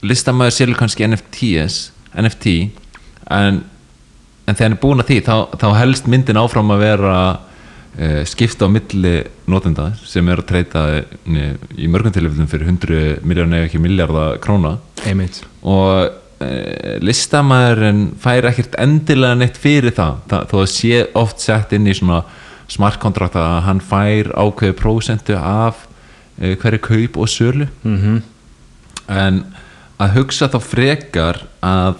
[0.03, 1.79] listamæður selur kannski NFTs
[2.19, 2.53] NFT
[3.31, 3.61] en,
[4.45, 8.19] en þegar hann er búin að því þá, þá helst myndin áfram að vera uh,
[8.29, 9.13] skipta á milli
[9.49, 10.83] notenda sem er að treyta
[11.23, 14.75] í mörgum tilfellum fyrir 100 miljónu eða ekki miljardar króna.
[15.07, 15.41] Einmitt.
[15.61, 21.73] Og uh, listamæðurinn fær ekkert endilega neitt fyrir það, það þó að sé oft sett
[21.77, 22.21] inn í svona
[22.71, 25.87] smart contract að hann fær ákveðu prósentu af
[26.33, 27.67] hverju kaup og sölu.
[27.85, 28.21] Mm
[29.11, 29.41] en
[30.01, 31.99] að hugsa þá frekar að,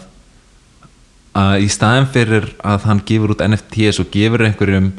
[1.38, 4.94] að í staðin fyrir að hann gefur út NFTs og gefur einhverjum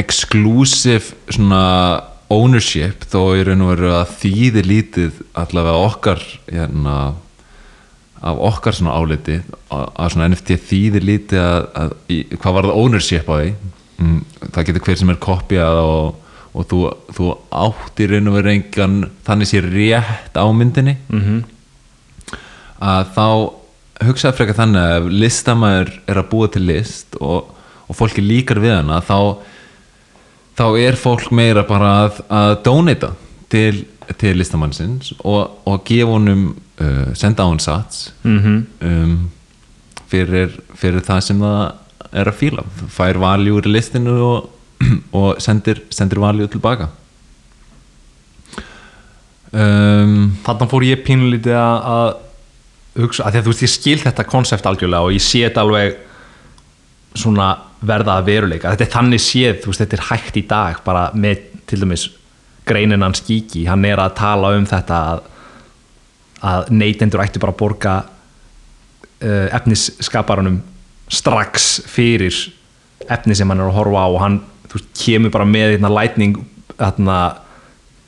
[0.00, 1.64] exclusive svona
[2.32, 6.96] ownership þó raun og veru að þýði lítið allavega okkar hérna,
[8.22, 9.38] af okkar svona áliti
[9.68, 13.52] að, að svona NFT þýði lítið að, að í, hvað var það ownership á því
[13.98, 16.21] mm, það getur hver sem er kopjað og
[16.52, 16.82] og þú,
[17.16, 17.30] þú
[17.62, 20.96] átt í raun og veru engan þannig sé rétt á myndinni.
[21.08, 21.42] -hmm.
[22.80, 23.26] að þá
[24.02, 27.54] hugsaði frekar þannig að ef listamæður er að búa til list og,
[27.88, 29.36] og fólki líkar við hana þá,
[30.58, 33.12] þá er fólk meira bara að, að donata
[33.48, 33.86] til,
[34.18, 39.30] til listamannsins og, og gefa honum uh, senda á hann sats Mm um,
[40.12, 41.60] fyrir, fyrir það sem það
[42.12, 42.64] er að fíla.
[42.92, 44.50] Fær valjúr í listinu og,
[45.18, 46.90] og sendir, sendir valjúr tilbaka.
[49.52, 52.14] Um, Þannig fór ég pínulítið að,
[53.02, 55.66] hugsa, að því að þú veist ég skil þetta konsept algjörlega og ég sé þetta
[55.66, 55.98] alveg
[57.20, 57.50] svona
[57.84, 58.72] verða að veruleika.
[58.72, 62.06] Þetta er þannig séð, þú veist þetta er hægt í dag bara með til dæmis
[62.68, 65.22] greinin hans Gigi, hann er að tala um þetta að,
[66.52, 70.60] að neytendur ættu bara að borga uh, efnisskaparunum
[71.12, 72.36] strax fyrir
[73.10, 74.38] efni sem hann er að horfa á og hann
[74.72, 76.40] þú veist, kemur bara með hérna lightning
[76.78, 77.18] hérna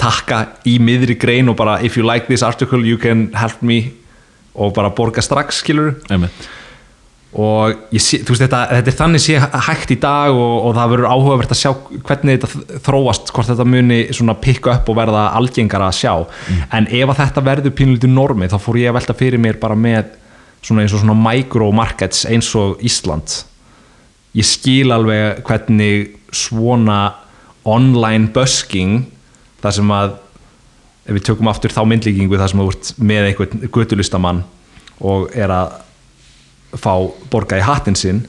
[0.01, 3.93] takka í miðri grein og bara if you like this article you can help me
[4.55, 6.47] og bara borga strax skilur einmitt.
[7.35, 10.93] Og sé, þú veist þetta, þetta er þannig sé hægt í dag og, og það
[10.93, 11.71] verður áhugavert að sjá
[12.07, 16.13] hvernig þetta þróast hvort þetta muni svona pikka upp og verða algengara að sjá.
[16.71, 19.75] En ef að þetta verður pínlítið normi þá fór ég að velta fyrir mér bara
[19.75, 20.13] með
[20.65, 23.41] svona eins og svona micro markets eins og Ísland.
[24.39, 26.99] Ég skil alveg hvernig svona
[27.65, 29.07] online busking
[29.63, 30.19] þar sem að
[31.05, 34.45] ef við tökum aftur þá myndlíkingu þar sem þú ert með einhvern götulistamann
[35.05, 35.81] og er að
[36.81, 36.93] fá
[37.33, 38.25] borga í hattinn sinn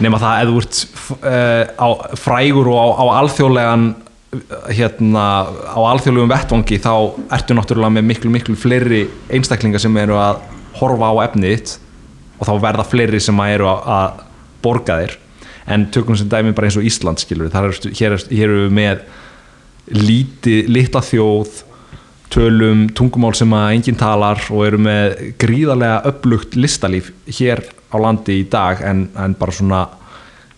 [0.00, 0.80] nema það að þú ert
[1.16, 1.88] uh, á,
[2.20, 3.86] frægur og á, á alþjóðlegan
[4.70, 5.24] hérna
[5.74, 6.92] á alþjóðlegum vettvangi þá
[7.34, 10.44] ertu náttúrulega með miklu miklu fleiri einstaklingar sem eru að
[10.78, 11.72] horfa á efnið þitt
[12.38, 14.22] og þá verða fleiri sem eru að
[14.62, 15.16] borga þér
[15.70, 18.76] en tökum sem dæmi bara eins og Ísland skilur er, hér, er, hér eru við
[18.78, 19.02] með
[19.96, 21.64] líti, litla þjóð
[22.30, 28.40] tölum tungumál sem að enginn talar og eru með gríðarlega upplugt listalíf hér á landi
[28.42, 29.84] í dag en, en bara svona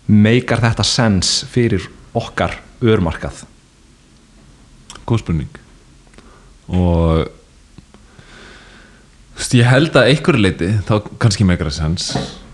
[0.05, 3.45] meikar þetta sens fyrir okkar örmarkað.
[5.07, 5.61] Góð spurning.
[6.73, 7.25] Og
[9.53, 12.11] ég held að einhverju leiti þá kannski með eitthvað sens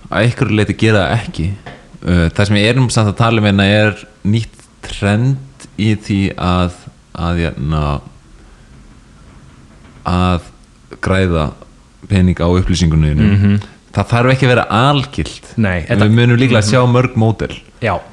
[0.09, 1.45] að einhverju leiti gera það ekki
[2.03, 6.77] það sem ég erum samt að tala um hérna er nýtt trend í því að
[7.19, 7.83] að hérna
[10.09, 10.47] að
[11.03, 11.49] græða
[12.09, 13.59] pening á upplýsingunni mm Mhm.
[13.93, 15.47] það þarf ekki að vera algilt.
[15.57, 17.55] Nei, en við munum líklega að sjá mörg mótel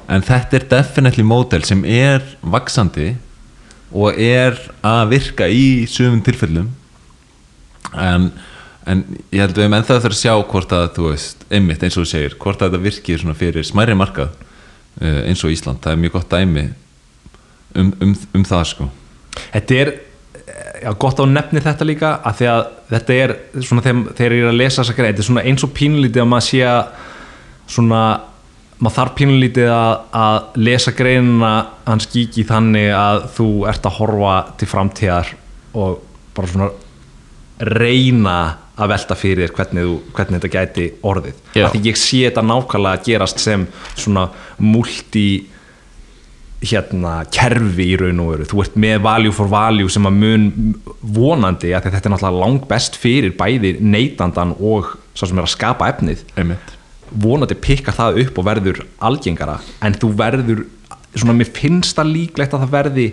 [0.09, 3.15] en þetta er definitely mótel sem er vaksandi
[3.93, 6.69] og er að virka í sumum tilfellum.
[7.95, 8.31] En,
[8.87, 11.97] en ég held við erum ennþá þurfa að sjá hvort að þú veist, einmitt eins
[11.97, 15.95] og þú segir hvort að þetta virkir fyrir smæri markað uh, eins og Ísland, það
[15.95, 16.65] er mjög gott dæmi
[17.75, 18.89] um, um, um það sko.
[19.51, 19.93] Þetta er
[20.81, 24.51] já, gott á nefni þetta líka að að þetta er svona þegar, þegar ég er
[24.53, 26.81] að lesa þessa greið, þetta er eins og pínlítið að maður sé að
[27.67, 28.01] svona
[28.77, 31.53] maður þarf pínlítið að, að lesa greinina
[31.87, 35.33] hans gíki þannig að þú ert að horfa til framtíðar
[35.77, 35.99] og
[36.37, 36.69] bara svona
[37.77, 38.37] reyna
[38.77, 41.43] að velta fyrir hvernig, þú, hvernig þetta gæti orðið.
[41.55, 43.65] Því ég sé þetta nákvæmlega gerast sem
[43.97, 44.27] svona
[44.61, 45.27] multi
[46.61, 48.47] hérna kerfi í raun og veru.
[48.49, 50.47] Þú ert með value for value sem að mun
[51.01, 55.53] vonandi að þetta er náttúrulega langt best fyrir bæði neytandan og svo sem er að
[55.53, 56.73] skapa efnið einmitt.
[57.11, 59.59] vonandi pikkar það upp og verður algengara.
[59.85, 60.65] En þú verður
[61.17, 63.07] svona mér finnst það líklegt að það verði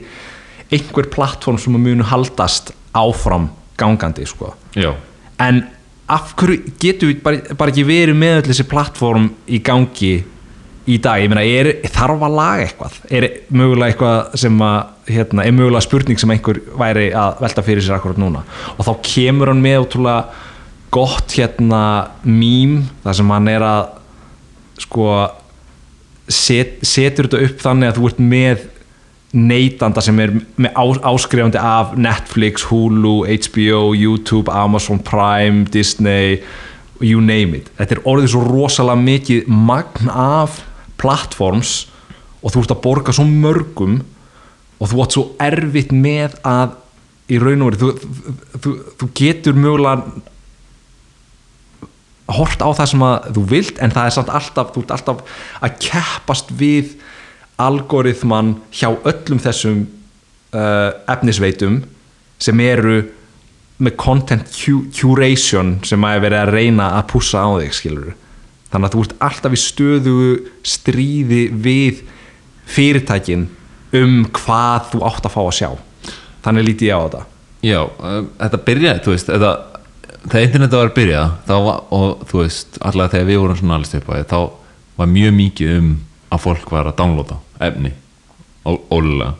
[0.73, 3.51] einhver plattform sem að munu haldast áfram
[3.81, 4.55] gangandi sko.
[4.75, 4.95] já,
[5.43, 5.65] en
[6.15, 10.15] af hverju getur við bara, bara ekki verið með öll þessi plattform í gangi
[10.85, 12.97] í dag, ég meina, er, þarf að laga eitthvað?
[13.09, 17.87] Er mögulega eitthvað sem að hérna, er mögulega spurning sem einhver væri að velta fyrir
[17.87, 18.43] sér akkurat núna?
[18.77, 20.43] Og þá kemur hann með ótrúlega
[20.95, 21.81] gott hérna
[22.29, 23.89] mím, þar sem hann er að
[24.85, 25.09] sko
[26.29, 28.69] set, setur þetta upp þannig að þú ert með
[29.35, 30.33] neytanda sem er
[30.79, 36.39] áskrifandi af Netflix, Hulu, HBO, YouTube, Amazon Prime, Disney
[37.03, 37.71] you name it.
[37.79, 40.61] Þetta er orðið svo rosalega mikið magn af
[41.01, 41.85] platforms
[42.45, 43.99] og þú ert að borga svo mörgum
[44.79, 46.79] og þú átt svo erfitt með að
[47.33, 48.15] í raun og veru þú,
[48.61, 50.23] þú, þú getur mögulega
[52.35, 55.41] hort á það sem að þú vilt en það er samt alltaf, þú ert alltaf
[55.65, 56.95] að keppast við
[57.63, 59.85] algoritman hjá öllum þessum
[60.55, 61.83] uh, efnisveitum
[62.43, 63.03] sem eru
[63.85, 68.13] með content cu- curation sem að er verið að reyna að pússa á þig skilur
[68.73, 70.17] þannig að þú ert alltaf í stöðu
[70.67, 72.03] stríði við
[72.75, 73.47] fyrirtækin
[73.95, 75.69] um hvað þú átt að fá að sjá.
[76.45, 77.21] Þannig lítið ég á þetta.
[77.65, 79.53] Já um, þetta byrjaði, þú veist þetta,
[80.25, 83.91] þegar internetið var að byrja var, og þú veist, allavega þegar við vorum svona alveg
[83.93, 84.39] styrpaði, þá
[84.99, 85.93] var mjög mikið um
[86.35, 87.93] að fólk var að downloada efni,
[88.65, 89.35] ó- ólega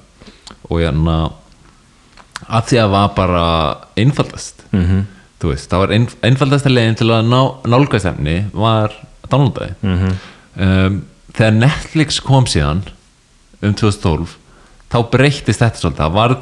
[0.69, 1.17] og hérna
[2.49, 3.45] að því að var bara
[3.97, 5.05] einfaldast -hmm.
[5.41, 9.67] þú veist, það var ein, einfaldasta leginn til að ná, nálgast efni var að downloada
[9.67, 10.15] þið -hmm.
[10.57, 12.83] um, þegar Netflix kom síðan
[13.63, 14.37] um 2012
[14.95, 16.03] þá breyttist þetta svolítið.
[16.05, 16.37] Það var,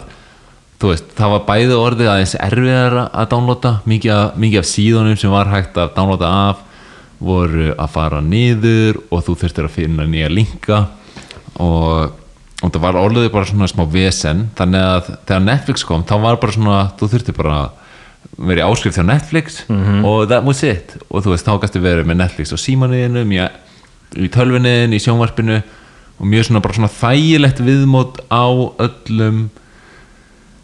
[0.83, 3.73] veist, það var bæði orðið aðeins erfiðara að downloada.
[3.89, 6.57] Mikið, af- mikið af síðunum sem var hægt að downloada af
[7.23, 10.81] voru að fara niður og þú þurftir að finna nýja linka
[11.61, 12.17] og,
[12.63, 14.47] og það var orðið bara svona smá vesen.
[14.59, 17.79] Þannig að þegar Netflix kom þá var bara svona, þú þurftir bara að
[18.49, 19.63] vera í áskrift hjá Netflix
[20.07, 20.97] og that was it.
[21.11, 25.59] Og þú veist, þá gæstu verið með Netflix á símanuðinum í, tölvuniðin, í sjónvarpinu
[26.23, 28.47] og mjög svona bara svona þægilegt viðmót á
[28.87, 29.49] öllum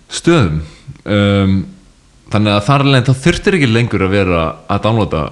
[0.08, 0.62] stöðum.
[1.08, 1.58] Um,
[2.32, 5.22] þannig að þar alveg þá þurftir ekki lengur að vera að downloada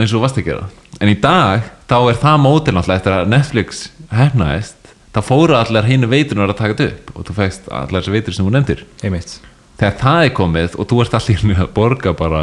[0.00, 0.68] eins og þú varst að gera.
[1.00, 4.79] En í dag þá er það mótil náttúrulega eftir að Netflix hefnaðist
[5.14, 8.36] þá fóru allar hinu veitunar að taka þetta upp og þú fegst allar þessi veitur
[8.36, 8.84] sem þú nefndir.
[9.02, 9.38] Einmitt.
[9.80, 12.42] Þegar það er komið og þú ert allir að borga bara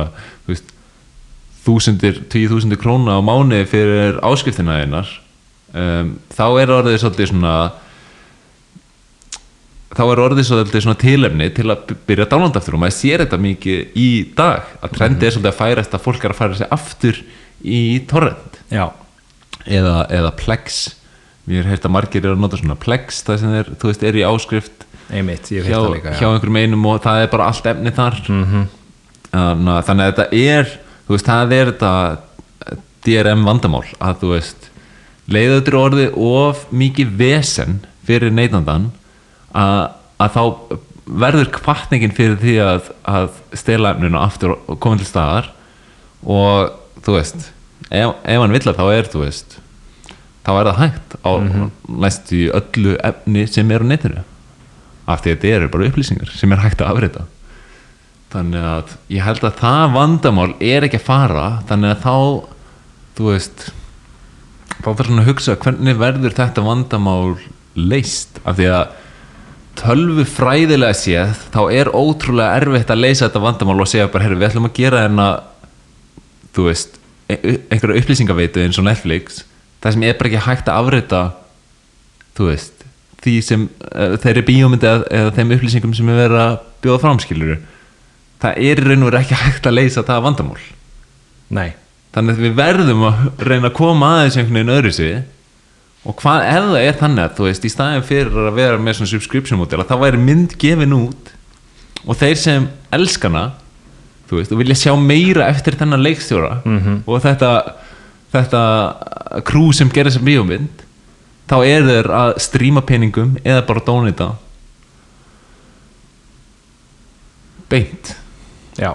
[1.67, 5.10] þúsundir, tíu þúsundir króna á mánuði fyrir áskriftina einar
[5.75, 7.56] um, þá er orðið svolítið svona
[9.97, 12.97] þá er orðið svolítið svona tilefni til að by- byrja að downloada aftur og maður
[12.99, 16.39] sér þetta mikið í dag að trendi er svolítið að færast að fólk er að
[16.41, 17.21] færa sig aftur
[17.67, 18.60] í torrent.
[19.67, 20.82] Eða, eða Plex
[21.47, 24.05] mér er heyrt að margir eru að nota svona Plex það sem er, þú veist,
[24.07, 27.93] er í áskrift einmitt, hjá, líka hjá einhverjum einum og það er bara allt efni
[27.95, 28.65] þar -hmm.
[29.31, 30.73] þannig, þannig að þetta er
[31.07, 31.93] þú veist, það er þetta
[33.07, 34.69] DRM vandamál að þú veist
[35.31, 38.91] leiðautur orðið of mikið vesen fyrir neytandan
[39.55, 40.43] að, að þá
[41.07, 45.51] verður kvartningin fyrir því að, að stela efninu aftur og koma til staðar
[46.23, 47.47] og þú veist
[47.88, 49.57] ef, ef hann vill að þá er þú veist
[50.47, 51.31] þá er það hægt á
[52.07, 54.21] næstu í öllu efni sem er á netinu.
[55.07, 57.26] Af því að þetta eru bara upplýsingar sem er hægt að afrita.
[58.32, 62.15] Þannig að ég held að það vandamál er ekki að fara þannig að þá
[63.17, 63.67] þú veist
[64.78, 67.38] þá þarf svona að hugsa hvernig verður þetta vandamál
[67.78, 68.95] leist af því að
[69.78, 74.39] tölvu fræðilega séð þá er ótrúlega erfitt að leysa þetta vandamál og segja bara, herru,
[74.39, 75.28] við ætlum að gera hérna
[76.55, 76.97] þú veist
[77.30, 79.43] e- einhverja upplýsingaveitu eins og Netflix
[79.88, 81.21] það sem er bara ekki hægt að afrita
[82.38, 82.85] þú veist
[83.23, 87.57] því sem uh, þeirri bíómyndi eða, þeim upplýsingum sem er verið að bjóða framskiluru
[88.43, 90.59] það er raun og veru ekki hægt að leysa það vandamál.
[91.47, 91.71] Nei,
[92.15, 95.15] þannig að við verðum að reyna að koma aðeins einhvern veginn öðru sig
[96.07, 98.99] og hvað ef það er þannig að þú veist í staðin fyrir að vera með
[98.99, 101.31] svona subscription model að það væri mynd gefin út
[102.05, 103.43] og þeir sem elskana
[104.29, 107.01] þú veist og vilja sjá meira eftir þennan leikstjóra -hmm.
[107.07, 107.49] og þetta
[108.34, 110.84] þetta krú sem gerir þessa bíómynd
[111.47, 114.32] þá er þeir að stríma peningum eða bara dónita.
[117.71, 118.13] Beint.
[118.80, 118.93] Já.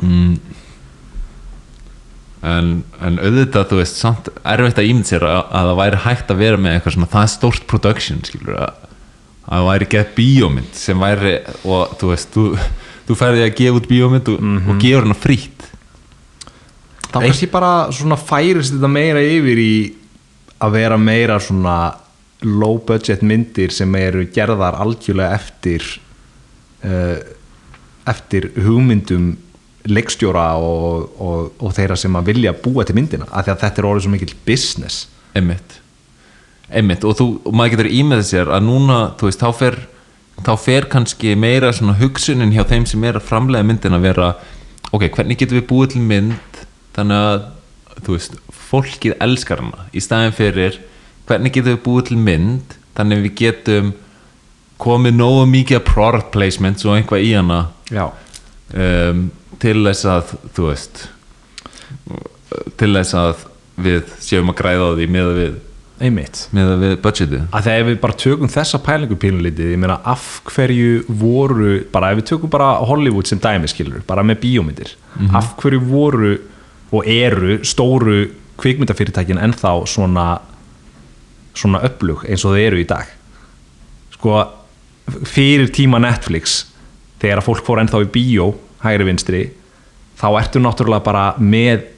[0.00, 0.38] Mm,
[2.46, 2.70] en,
[3.04, 6.40] en auðvitað þú veist samt erfitt að ímynd sér að, að það væri hægt að
[6.40, 8.86] vera með eitthvað svona það stórt production skilur að,
[9.44, 11.34] að það væri gett bíómynd sem væri
[11.68, 12.46] og þú veist þú,
[13.10, 15.69] þú færði að gefa út bíómynd og, og gefur hana frýtt
[17.10, 19.74] þá kannski bara svona færist þetta meira yfir í
[20.60, 21.76] að vera meira svona
[22.46, 25.84] low budget myndir sem eru gerðar algjörlega eftir
[26.84, 27.18] uh,
[28.08, 29.34] eftir hugmyndum
[29.90, 33.80] leikstjóra og, og, og þeirra sem að vilja búa til myndina af því að þetta
[33.80, 35.06] er orðið svo mikil business.
[35.36, 35.78] Einmitt.
[36.68, 39.78] Einmitt og, þú, og maður getur ímyndið sér að núna veist, þá fer,
[40.44, 44.30] þá fer kannski meira svona hugsunin hjá þeim sem er að framlega myndin að vera
[44.90, 46.49] ok, hvernig getum við búið til mynd
[47.00, 47.48] þannig að,
[48.04, 48.38] þú veist,
[48.70, 50.78] fólkið elskar hana, í staðin fyrir
[51.28, 53.92] hvernig getum við búið til mynd þannig við getum
[54.80, 57.60] komið nógu mikið product placement og einhvað í hana
[58.00, 59.24] um,
[59.60, 61.02] til þess að þú veist
[62.80, 63.44] til þess að
[63.80, 65.58] við séum að græða á því með að við
[66.00, 66.46] einmitt.
[66.56, 67.42] með að við budgetið.
[67.52, 72.20] Að þegar við bara tökum þessa pælingu pínulítið, ég meina af hverju voru, bara ef
[72.20, 74.94] við tökum bara Hollywood sem dæmi skilur, bara með bíómyndir
[75.36, 76.32] af hverju voru
[76.90, 78.30] og eru stóru
[78.60, 80.26] kvikmyndafyrirtækin ennþá svona
[81.54, 83.08] svona upplug eins og þau eru í dag
[84.14, 84.42] sko
[85.26, 86.64] fyrir tíma Netflix
[87.20, 88.50] þegar að fólk fór ennþá í bíó
[88.84, 89.42] hægri vinstri
[90.20, 91.88] þá ertu náttúrulega bara með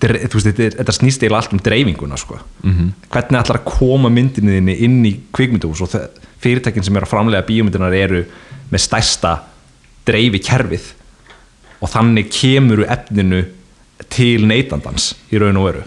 [0.00, 2.38] þú veist, þetta, þetta snýst eiginlega allt um dreifinguna sko.
[2.62, 2.92] -hmm.
[3.12, 5.96] hvernig ætlar að koma myndinni þinni inn í kvikmyndahús og
[6.40, 8.24] fyrirtækin sem eru að framlega bíómyndinar eru
[8.70, 9.38] með stærsta
[10.06, 10.92] dreifi kerfið
[11.80, 13.44] og þannig kemur efninu
[14.12, 15.84] til neytandans í raun og veru.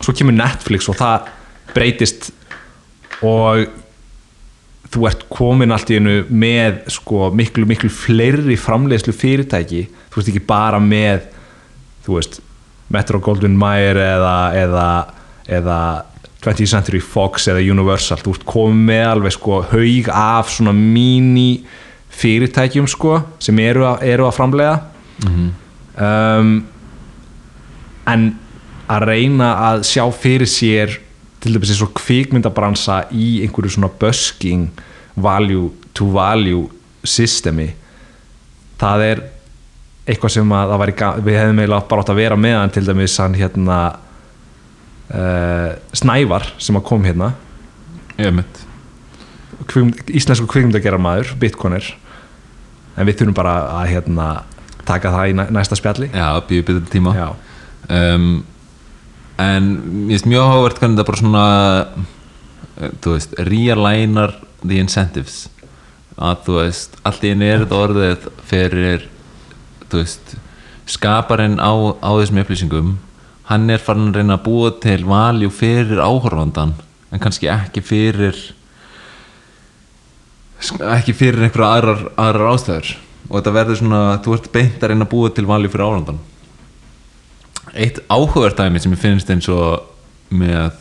[0.00, 1.30] Svo kemur Netflix og það
[1.72, 2.30] breytist
[3.24, 3.66] og
[4.92, 9.86] þú ert komin allt í einu með sko, miklu, miklu fleiri framleiðslu fyrirtæki.
[10.12, 11.28] Þú veist ekki bara með
[12.04, 12.40] þú veist
[12.92, 14.88] Metro Goldwyn Mayer eða, eða,
[15.48, 15.78] eða
[16.42, 18.20] 20th Century Fox eða Universal.
[18.20, 21.62] Þú ert komin með alveg sko haug af svona mini
[22.12, 24.76] fyrirtækjum sko sem eru að, eru að framleiða.
[26.02, 26.52] Um,
[28.10, 28.28] en
[28.90, 30.96] að reyna að sjá fyrir sér
[31.42, 34.68] til dæmis eins og kvikmyndabransa í einhverju svona busking
[35.16, 36.66] value to value
[37.04, 37.68] systemi
[38.80, 39.22] það er
[40.06, 40.72] eitthvað sem að
[41.22, 43.78] við hefðum eiginlega bara átt að vera með hann til dæmis hann hérna
[45.12, 47.32] uh, Snævar sem að kom hérna.
[49.62, 51.86] Kvikmynd, íslensku kvikmyndagerarmaður Bitcoiner.
[52.98, 54.26] En við þurfum bara að hérna
[54.88, 56.10] taka það í næ- næsta spjalli.
[56.12, 57.14] Já, býðu betur tíma.
[57.16, 57.28] Já.
[57.88, 58.42] Um,
[59.42, 59.64] En
[60.06, 61.46] mér finnst mjög áhugavert hvernig það bara svona
[62.76, 65.46] eh, þú veist, realignar the incentives.
[66.20, 69.06] Að þú veist, allt í einu er þetta orðið fyrir
[69.88, 70.34] þú veist,
[70.92, 72.96] skaparinn á, á þessum upplýsingum.
[73.48, 76.76] Hann er farin að reyna að búa til valjú fyrir áhorfandan
[77.12, 78.36] en kannski ekki fyrir
[80.92, 82.92] ekki fyrir einhverja aðrar, aðrar ástæður.
[83.30, 86.20] Og þetta verður svona, þú ert beint að reyna að búa til valjú fyrir áhorfandan
[87.72, 89.88] eitt áhugavert dæmi sem ég finnst eins og
[90.32, 90.72] með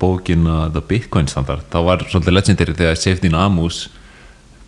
[0.00, 3.86] bókina The Bitcoin Standard þá var svolítið legendary þegar Safety Amus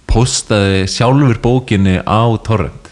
[0.08, 2.88] postaði sjálfur bókinni á torrent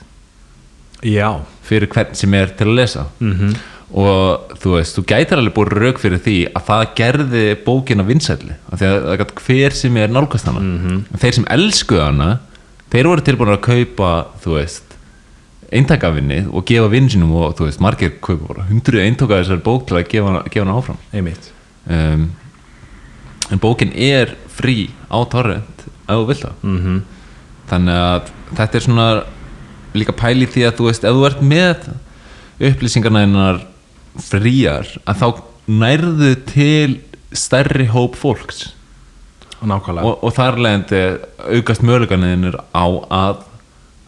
[1.04, 1.40] Já.
[1.66, 3.56] fyrir hvern sem er til að lesa -hmm.
[3.92, 8.54] og þú veist, þú gætir alveg búið rauk fyrir því að það gerði bókina vinsælli,
[8.72, 11.02] af því að hver sem er nálgast hana -hmm.
[11.18, 12.38] þeir sem elskuðu hana,
[12.90, 14.85] þeir voru tilbúin að kaupa, þú veist
[15.74, 19.98] eintakavinni og gefa vinsinum og þú veist, margir kaupa bara hundruð eintaka þessari bók til
[19.98, 21.00] að gefa hana, gefa hana áfram.
[21.12, 21.50] Einmitt.
[21.86, 22.28] Um,
[23.50, 26.54] en bókin er frí á torrent ef þú vilt það.
[26.62, 27.00] Mm -hmm.
[27.70, 28.22] þannig að
[28.56, 29.24] þetta er svona
[29.94, 31.76] líka pæli því að þú veist ef þú ert með
[32.60, 33.60] upplýsingarna einar
[34.16, 37.00] fríar að þá nærðu til
[37.32, 38.72] stærri hóp fólks.
[39.62, 40.06] Nákvæmlega.
[40.06, 41.00] Og, og þar leðandi
[41.56, 43.36] aukast möguleganiðinir á að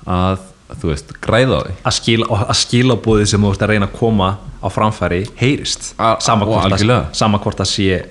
[0.09, 1.75] að þú veist græða á því.
[1.89, 5.93] Að skila, og að skilabóðið sem þú ert að reyna að koma á framfæri heyrist.
[6.25, 8.03] Sama hvort, að, sé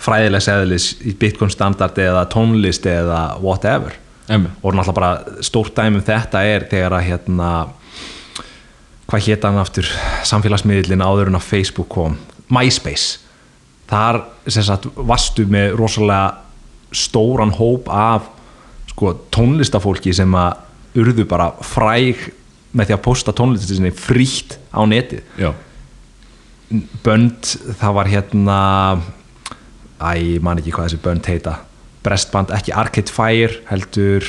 [0.00, 3.98] fræðilegs eðlis í Bitcoin standard eða tónlist eða whatever.
[4.30, 4.52] Emme.
[4.62, 7.48] og náttúrulega bara stórt dæmi um þetta er þegar að hérna
[9.10, 9.88] hvað hétt hann aftur
[10.30, 12.14] samfélagsmiðlinn áður en að Facebook kom?
[12.46, 13.18] MySpace.
[13.90, 16.36] Þar sagt varstu með rosalega
[16.94, 18.28] stóran hóp af
[18.90, 20.62] sko tónlistafólki sem að
[20.98, 22.28] urðu bara fræg
[22.76, 25.24] með því að posta tónlistinni frítt á netið.
[25.40, 25.50] Já,
[27.04, 28.58] bönd, það var hérna
[29.98, 31.56] æ, ég man ekki hvað þessi bönd heita.
[32.04, 34.24] Brestband, ekki Arcade Fire heldur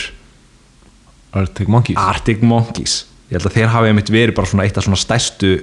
[1.37, 1.99] Arctic Monkeys.
[2.01, 2.97] Arctic Monkeys.
[3.29, 5.53] Ég held að þeir hafi einmitt verið bara svona eitt af svona stærstu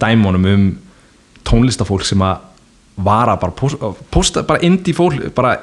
[0.00, 0.70] dæmonum um
[1.44, 2.46] tónlistafólk sem að
[3.00, 5.56] vara bara posta, posta bara indie fólk bara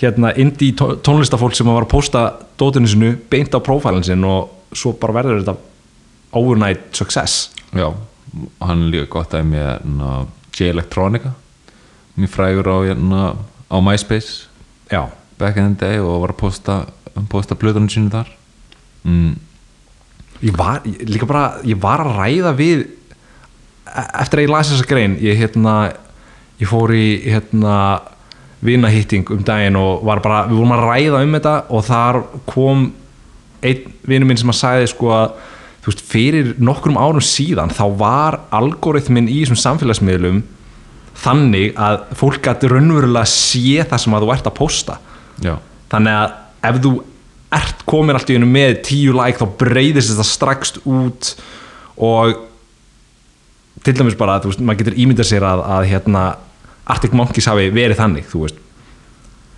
[0.00, 2.24] hérna indie tó- tónlistafólk sem var að posta
[2.58, 5.56] dótinu sinu beint á prófælinn sinn og svo bara verður þetta
[6.34, 7.50] overnight success.
[7.74, 7.92] Já,
[8.60, 11.34] hann líka gott að með na, J-Electronica
[12.18, 13.22] mjög frægur á, na,
[13.70, 14.46] á MySpace
[14.90, 16.76] já, back in the day og var að posta,
[17.30, 18.28] posta blöðunum sínu þar.
[19.04, 19.34] Mm,
[20.42, 24.74] ég var ég, líka bara, ég var að ræða við e- eftir að ég lasi
[24.74, 25.74] þessa grein ég hérna
[26.60, 27.74] ég fór í hérna
[28.64, 32.86] vinahýtting um daginn og var bara, við vorum að ræða um þetta og þar kom
[33.64, 35.34] einn vinur minn sem að sagði sko að
[35.84, 40.42] veist, fyrir nokkrum árum síðan þá var algoritminn í þessum samfélagsmiðlum
[41.24, 44.96] þannig að fólk gæti raunverulega sé það sem að þú ert að posta.
[45.44, 45.54] Já,
[45.92, 46.94] þannig að ef þú
[47.54, 51.30] ert komin allt í einu með tíu like þá breyðist þetta strax út
[52.02, 52.42] og
[53.84, 56.24] til dæmis bara, þú veist, maður getur ímyndað sér að, að hérna,
[56.90, 58.60] Arctic Monkeys hafi verið þannig, þú veist.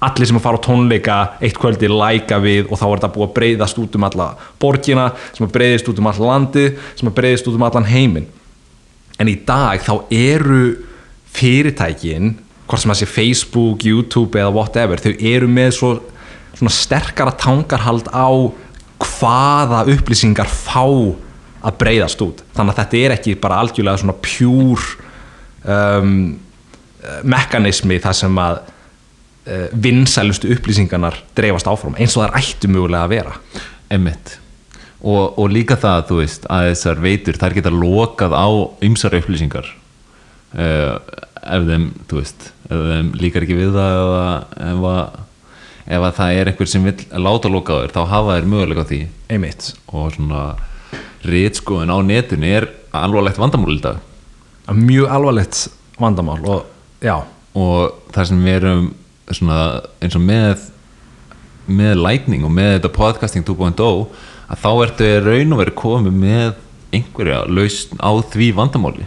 [0.07, 3.27] Allir sem að fara á tónleika eitt kvöldi læka við og þá er þetta búið
[3.27, 4.27] að breyðast út um alla
[4.61, 6.67] borgina sem að breyðist út um all landi
[6.99, 8.29] sem að breyðist út um allan heiminn.
[9.17, 10.61] En í dag þá eru
[11.33, 15.91] fyrirtækin hvort sem það sé Facebook, YouTube eða whatever, þau eru með svo
[16.57, 18.29] svona sterkara tangarhald á
[19.01, 20.85] hvaða upplýsingar fá
[21.67, 22.43] að breyðast út.
[22.57, 24.85] Þannig að þetta er ekki bara algjörlega svona pjúr
[25.65, 26.19] um,
[27.27, 33.07] mekanismi þar sem að uh, vinsælustu upplýsingarnar dreifast áfram eins og það er ættu mögulega
[33.07, 33.39] að vera.
[33.93, 34.37] Emmitt
[35.07, 38.49] og, og líka það, þú veist, að þessar veitur þær geta lokað á
[38.87, 39.69] ymsar upplýsingar.
[40.57, 40.97] Uh,
[41.43, 44.23] ef þeim, þú veist ef þeim líkar ekki við það eða
[44.71, 45.19] ef að,
[45.87, 46.97] ef að það er einhver sem vil
[47.27, 49.01] láta loka á þér, þá hafa þær mögulega á því.
[49.37, 50.45] Einmitt, og svona
[51.27, 54.01] rítskoðun á netinu er alvarlegt vandamál í dag.
[54.73, 55.61] Mjög alvarlegt
[56.01, 56.65] vandamál og
[57.03, 57.17] já,
[57.57, 58.89] og það sem við erum
[59.35, 59.61] svona
[60.01, 60.67] eins og með
[61.67, 63.89] með lightning og með þetta podcasting 2.0
[64.47, 66.53] að þá ertu í raun og verið komið með
[66.95, 69.07] einhverja lausn á því vandamáli.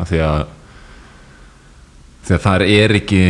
[0.00, 0.40] Af því að
[2.22, 3.22] því að það er ekki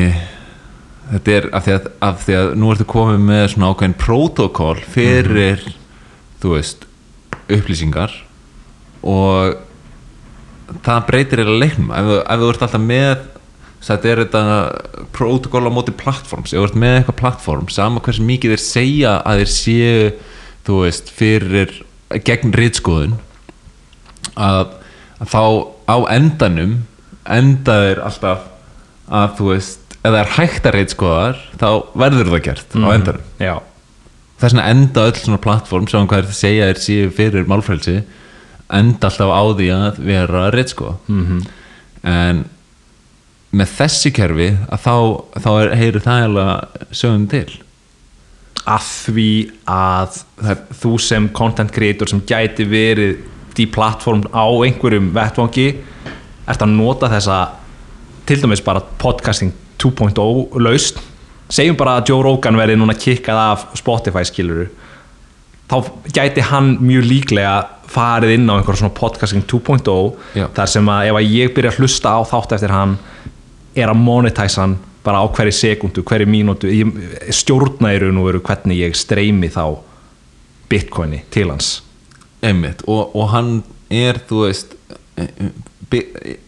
[1.11, 4.79] þetta er af því að, af því að nú ertu komið með svona ákveðin protokól
[4.95, 5.67] fyrir
[6.43, 6.87] þú veist
[7.53, 8.15] upplýsingar
[9.03, 9.59] og
[10.87, 11.91] það breytir eða leiknum.
[11.91, 13.27] Ef, ef þú ert alltaf með
[13.83, 14.43] þetta er þetta
[15.17, 19.43] protokól á móti plattforms þú ert með eitthvað plattform sama hversu mikið þeir segja að
[19.43, 20.07] þeir séu
[20.67, 21.75] þú veist fyrir
[22.27, 23.19] gegn rítskoðun
[24.37, 24.77] að,
[25.19, 25.43] að þá
[25.91, 26.79] á endanum
[27.27, 28.49] enda þeir alltaf
[29.13, 31.69] að þú veist ef það er hægt að rítskoðar þá
[31.99, 33.29] verður það gert á endanum.
[33.39, 33.55] Já,
[34.41, 37.51] þess vegna enda öll svona plattform sem hvað er það að segja er síðu fyrir
[37.51, 37.99] málfrælsi
[38.73, 41.47] enda alltaf á því að vera reitsko -hmm.
[42.09, 42.45] en
[43.53, 44.95] með þessi kerfi að þá,
[45.45, 47.47] þá er, heyrir það eiginlega sögum til.
[48.63, 49.31] Að því
[49.69, 55.67] að það, þú sem content creator sem gæti verið í plattform á einhverjum vettvangi
[56.49, 57.41] ert að nota þessa
[58.27, 61.01] til dæmis bara podcasting 2.0 laust
[61.53, 64.69] segjum bara að Joe Rogan verði núna kikkað af Spotify skiluru
[65.71, 65.77] þá
[66.15, 67.55] gæti hann mjög líklega
[67.93, 69.85] farið inn á einhver svona podcasting 2.0
[70.39, 70.47] Já.
[70.57, 72.97] þar sem að ef að ég byrja að hlusta á þátt eftir hann
[73.75, 76.71] er að monetæsa hann bara á hverju sekundu, hverju mínútu.
[77.35, 79.79] Stjórna í raun og veru hvernig ég streymi þá
[80.71, 81.81] bitcoini til hans.
[82.43, 82.85] Einmitt.
[82.87, 83.51] Og, og hann
[83.93, 84.77] er þú veist
[85.17, 85.29] eh,
[85.91, 86.39] bi- eh,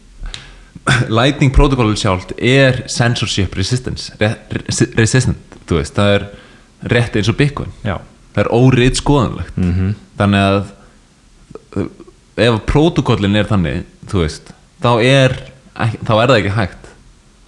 [1.08, 5.96] Lightning protokollu sjálft er censorship resistance re, re, resistant, þú veist.
[5.96, 6.26] Það er
[6.92, 7.72] rétt eins og Bitcoin.
[7.86, 7.96] Já,
[8.34, 9.94] það er órið skoðanlegt -hmm.
[10.18, 10.64] þannig að
[12.36, 14.50] ef protokollin er þannig þú veist,
[14.82, 15.36] þá er
[15.74, 16.90] þá er það ekki hægt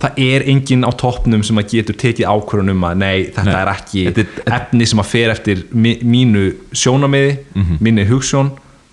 [0.01, 3.55] það er enginn á toppnum sem að getur tekið ákvörðun um að nei, þetta Nei.
[3.63, 6.43] er ekki Þetta er- efni sem að fer eftir mínu
[6.73, 7.79] sjónamiði, Mhm.
[7.81, 8.51] minni hugsjón.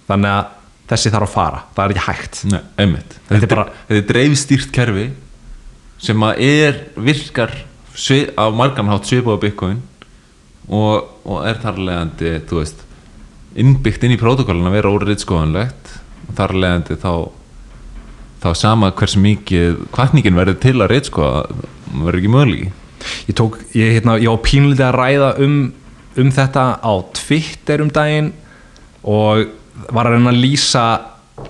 [0.08, 0.46] Þannig að
[0.88, 1.60] þessi þarf að fara.
[1.76, 2.46] Það er ekki hægt.
[2.52, 3.14] Nei, einmitt.
[3.28, 5.12] Þetta er þetta, bara- þetta er dreifstýrt kerfi
[6.00, 7.52] sem að er virkar
[8.38, 9.82] á margan hátt svipað á Bitcoin
[10.70, 12.76] og, og er þar leðandi þú veist
[13.56, 15.92] innbyggt inn í protokollin að vera órið skoðanlegt
[16.30, 17.12] og þar leðandi þá
[18.44, 21.44] þá sama hversu mikið kvartningin verður til að reytskoða
[21.94, 22.72] verður ekki möguleiki.
[23.30, 25.58] Ég tók, ég, hérna, ég var pínlítið að ræða um,
[26.20, 28.32] um þetta á Twitter um daginn
[29.04, 29.50] og
[29.94, 30.86] var að reyna að lýsa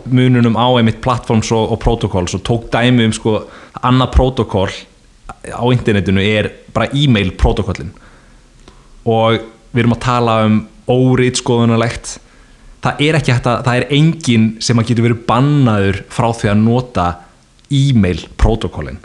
[0.09, 3.35] mununum á einmitt platforms og, og protokolls og tók dæmi um sko
[3.83, 4.69] annað protokól
[5.43, 7.91] á internetinu er bara e-mail protokollin.
[9.03, 9.41] Og
[9.73, 12.17] við erum að tala um óritskoðunarlegt
[12.83, 16.51] það er ekki hægt að það er enginn sem að getur verið bannaður frá því
[16.51, 17.07] að nota
[17.73, 18.99] e-mail protokollin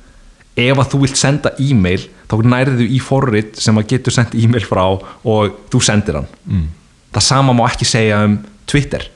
[0.59, 4.65] ef að þú vilt senda e-mail þá nærðu í forrit sem að getur sendt e-mail
[4.67, 6.29] frá og þú sendir hann.
[6.49, 6.67] Mm.
[7.15, 8.37] það sama má ekki segja um
[8.69, 9.07] Twitter.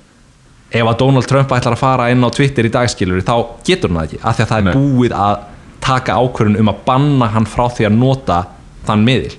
[0.73, 3.35] Ef að Donald Trump ætlar að fara inn á Twitter í dagskilur þá
[3.67, 4.77] getur hann það ekki af því að það er Nei.
[4.79, 5.43] búið að
[5.83, 8.39] taka ákvörðun um að banna hann frá því að nota
[8.87, 9.35] þann miðil.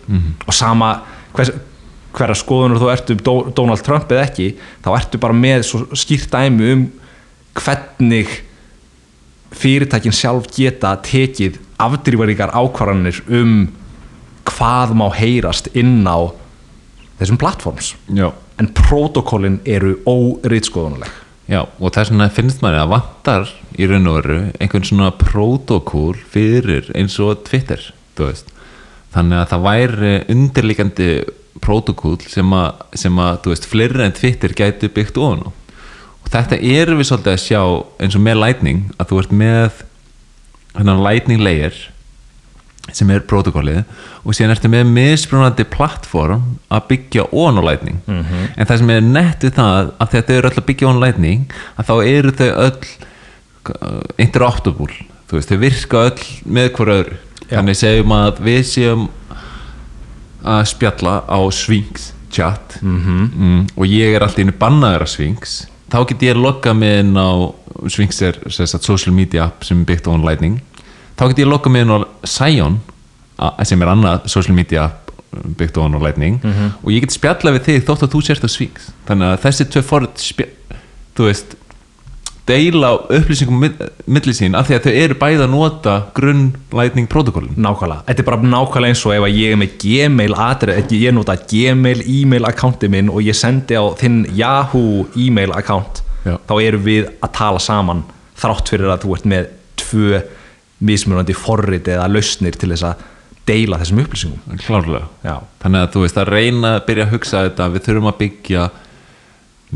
[0.46, 0.92] Og sama
[1.34, 1.54] hvers,
[2.14, 3.22] hverja skoðunur þú ert um
[3.56, 4.50] Donald Trump eða ekki
[4.86, 5.66] þá ertu bara með
[5.98, 6.84] skýrt dæmi um
[7.58, 8.38] hvernig
[9.54, 13.58] fyrirtækin sjálf geta tekið afdrýfaríkar ákvarðanir um
[14.50, 16.34] hvað má heyrast inn á
[17.20, 18.32] þessum plattforms Já.
[18.60, 24.20] en protokollin eru óriðskoðunuleg Já, og þess vegna finnst maður að vantar í raun og
[24.22, 27.82] veru einhvern svona protokól fyrir eins og Twitter,
[28.16, 28.54] þú veist.
[29.14, 31.10] Þannig að það væri undirlíkandi
[31.62, 35.50] protokól sem að, sem að, þú veist, fleiri en Twitter gæti byggt ofan á.
[36.24, 37.62] Og þetta erum við svolítið að sjá
[38.02, 39.84] eins og með Lightning, að þú ert með
[40.78, 41.76] hennan Lightning layer
[42.92, 43.84] sem er protokólið
[44.24, 49.06] og síðan ertu með misbrunandi plattform að byggja on á Lightning en það sem er
[49.06, 51.46] nett við það að þetta eru öll að byggja on Lightning
[51.80, 52.90] að þá eru þau öll
[53.72, 54.98] uh, interoptable,
[55.30, 56.28] þú veist, þau virka öll
[56.58, 57.56] með hver öðru Já.
[57.56, 59.08] þannig segjum að við séum
[60.44, 62.80] að spjalla á Sphinx chat.
[62.82, 63.68] -hmm.
[63.76, 65.68] og ég er alltaf innu bannaður af Sphinx.
[65.92, 67.54] Þá get ég loggað mig inn á
[67.88, 70.62] Sphinx er sagt, social media app sem er byggt on Lightning.
[71.18, 72.80] Þá get ég loggað mig inn á Scion
[73.40, 75.12] a- sem er annað social media app
[75.58, 76.40] byggt on Lightning.
[76.84, 78.92] Og ég get spjallað við þig þótt að þú sérst á Sphinx.
[79.08, 80.48] Þannig að þessi tvö forrið
[81.16, 81.56] þú veist
[82.48, 83.62] deila upplýsingum
[84.06, 88.24] milli sín af því að þau eru bæði að nota grunn Lightning protokollin nákvæmlega, þetta
[88.24, 92.04] er bara nákvæmlega eins og ef ég er með Gmail atrið, ekki ég nota Gmail
[92.04, 96.38] e-mail accounti minn og ég sendi á þinn Yahoo e-mail account Já.
[96.48, 98.04] þá erum við að tala saman
[98.40, 100.22] þrátt fyrir að þú ert með tvö
[100.84, 103.10] mismunandi forrit eða lausnir til þess að
[103.48, 104.60] deila þessum upplýsingum.
[104.64, 105.08] Klárlega.
[105.24, 105.36] Já.
[105.64, 107.68] þannig að þú veist að reyna að byrja að hugsa þetta.
[107.74, 108.64] Við þurfum að byggja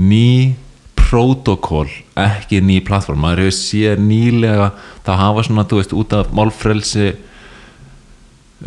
[0.08, 0.30] ný
[1.08, 1.88] protokól
[2.20, 4.72] ekki ný plattform maður hefur séð nýlega
[5.06, 7.08] það hafa svona þú veist út af málfrelsi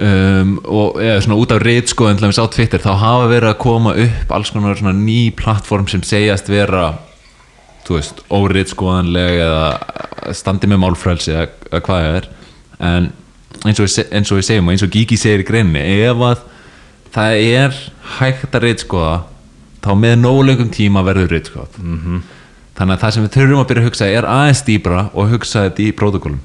[0.00, 4.34] um, og eða svona út af þess á Twitter þá hafa verið að koma upp
[4.36, 6.90] alls konar svona ný plattform sem segjast vera
[7.90, 12.28] þú veist óriðskoðanleg eða standi með málfrelsi eða, eða hvað það er.
[12.90, 13.08] En
[13.66, 16.44] eins og, eins og við segjum og eins og Gigi segir í greinni ef að
[17.14, 17.80] það er
[18.20, 19.16] hægt að riðskoða
[19.84, 22.20] þá með nógulegum tíma verður riðskoð mm -hmm.
[22.78, 25.64] þannig að það sem við þurfum að byrja að hugsa er aðeins dýbra og hugsa
[25.68, 26.40] þetta í prótokolum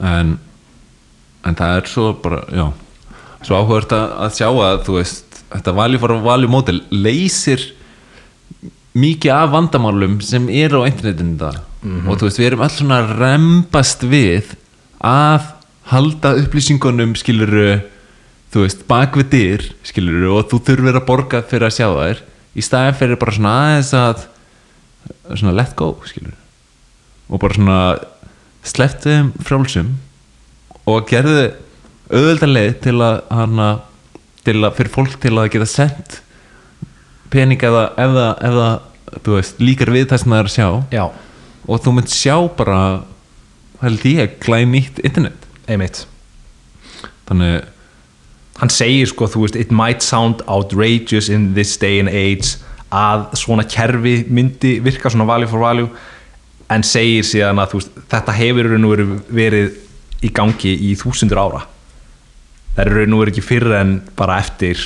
[0.00, 0.38] en
[1.46, 2.64] en það er svo bara já,
[3.46, 7.64] svo áhugast að, sjá að þú veist, þetta value for value model leysir
[8.98, 11.60] mikið af vandamálum sem eru á internetinu í dag.
[12.10, 14.50] Og þú veist, við erum alls svona að rembast við
[15.06, 15.46] að
[15.90, 17.80] halda upplýsingunum skiluru
[18.50, 22.22] þú veist, bak við dyr skiluru og þú þurfir að borga fyrir að sjá þær.
[22.50, 24.24] Í staðin fyrir bara svona aðeins að
[25.30, 26.36] svona let go skiluru
[27.30, 27.80] og bara svona
[28.66, 29.92] slepptu þeim frálsum
[30.90, 31.52] og gerðu
[32.10, 33.68] auðvelda leið til að hana,
[34.42, 36.18] til að fyrir fólk til að geta sendt
[37.30, 40.68] pening eða ef það, líkar við það sem það er að sjá.
[40.90, 41.04] Já,
[41.70, 42.78] og þú mynd sjá bara
[43.80, 45.46] held ég, glæð nýtt internet.
[45.70, 46.02] Einmitt.
[47.28, 47.68] Þannig,
[48.60, 52.58] hann segir sko, þú veist, it might sound outrageous in this day and age
[52.90, 55.88] að svona kerfi myndi virka svona value for value
[56.70, 59.76] en segir síðan að veist, þetta hefur veru verið
[60.20, 61.64] í gangi í þúsundur ára.
[62.76, 64.78] Það er raun og veru ekki fyrir en bara eftir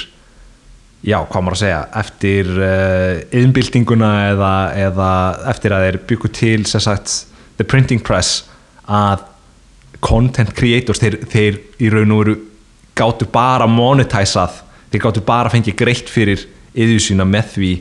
[1.04, 4.54] já, hvað maður að segja eftir uh, yðnbyltinguna eða,
[4.86, 5.10] eða
[5.52, 7.18] eftir að þeir byggu til sagt,
[7.58, 8.44] the printing press
[8.86, 9.26] að
[10.04, 12.36] content creators þeir, þeir í raun og veru
[12.94, 14.60] gáttu bara monetæsað
[14.92, 17.72] þeir gáttu bara fengið greitt fyrir yður sína með því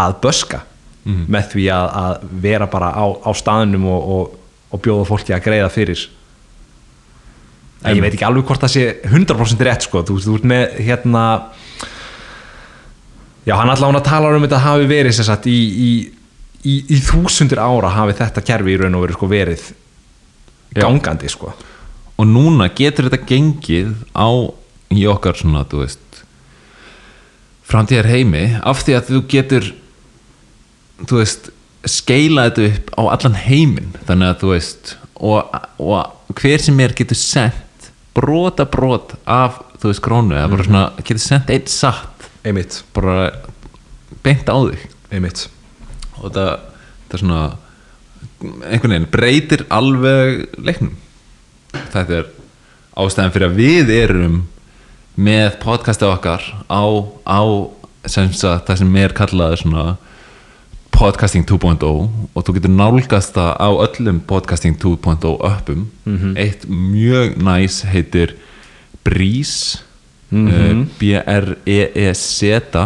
[0.00, 0.64] að böska
[1.04, 4.34] með því að, að vera bara á, á staðnum og, og,
[4.70, 6.02] og bjóða fólki að greiða fyrir.
[7.80, 10.76] En ég veit ekki alveg hvort það sé 100% rétt sko, þú, þú ert með
[10.84, 11.24] hérna
[13.48, 15.90] já hann allavega talar um þetta hafi verið sagt í, í,
[16.68, 19.64] í, í þúsundir ára hafi þetta kerfi í raun og veru sko verið
[20.76, 21.54] gangandi sko
[22.20, 24.28] og núna getur þetta gengið á
[24.92, 26.22] í okkar svona, þú veist
[27.70, 29.68] framtíðar heimi af því að þú getur
[31.08, 31.50] þú veist,
[31.88, 33.92] skeila þetta upp á allan heiminn.
[34.08, 39.92] Þannig að þú veist og, og hver sem er getur sendt brota brot af þú
[39.92, 42.28] veist krónu eða bara svona getur sendt eitt satt.
[42.44, 42.82] Einmitt.
[42.96, 43.30] Bara
[44.24, 44.84] beint á þig.
[45.12, 45.46] Einmitt.
[46.20, 46.52] Og það,
[47.08, 47.42] það er svona
[48.40, 50.96] einhvern veginn breytir alveg leiknum
[51.72, 52.30] þetta er
[53.00, 54.38] ástæðan fyrir að við erum
[55.20, 56.82] með podcastið okkar á,
[57.26, 57.42] á
[58.08, 59.84] sem sagt, það sem er kallað svona
[60.94, 61.84] podcasting 2.0
[62.34, 65.86] og þú getur nálgast það á öllum podcasting 2.0 uppum.
[66.36, 68.36] Eitt mjög næs heitir
[69.04, 69.84] Breeze
[70.30, 72.76] mm B-R-E-E-Z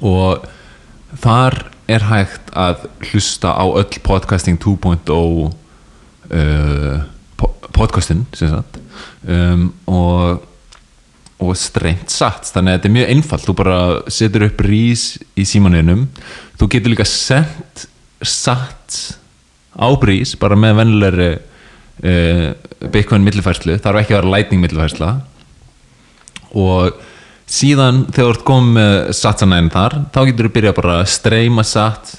[0.00, 0.46] og
[1.22, 1.58] þar
[1.88, 7.02] er hægt að hlusta á öll podcasting 2.0 uh,
[7.76, 8.24] podcastin
[9.28, 10.48] um, og
[11.42, 13.46] og strengt satt þannig að þetta er mjög einfalt.
[13.48, 13.78] Þú bara
[14.14, 15.00] setur upp rís
[15.34, 16.04] í símaninum
[16.60, 17.88] þú getur líka sendt
[18.22, 18.98] satt
[19.74, 22.46] á brís bara með vennilegri uh,
[22.94, 23.74] Bitcoin millifærslu.
[23.82, 25.10] Þarf ekki að vera lightning millifærsla.
[26.54, 26.94] Og
[27.50, 31.64] síðan þegar þú ert komið með satsanæðin þar þá getur þú byrjað bara að streyma
[31.66, 32.14] satt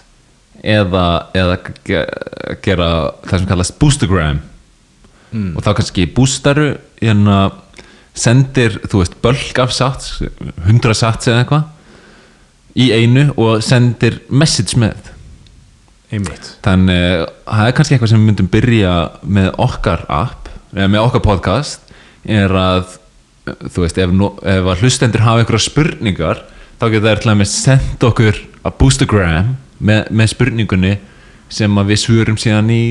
[0.64, 2.08] eða, eða ge-
[2.68, 2.90] gera
[3.24, 4.44] það sem kallast boostergram
[5.34, 7.38] og þá kannski boostaru hérna
[8.14, 11.64] sendir, þú veist, bölk af sats 100 sats eða eitthvað
[12.78, 15.12] í einu og sendir message með
[16.14, 16.50] einmitt.
[16.66, 18.94] Þannig að það er kannski eitthvað sem við myndum byrja
[19.26, 22.98] með okkar app eða með okkar podcast er að
[23.44, 24.14] þú veist, ef,
[24.54, 26.44] ef að hlustendur hafa einhverja spurningar
[26.80, 29.52] þá getur það til að með senda okkur að boostergram
[29.84, 30.94] með, með spurningunni
[31.54, 32.84] sem að við svörum síðan í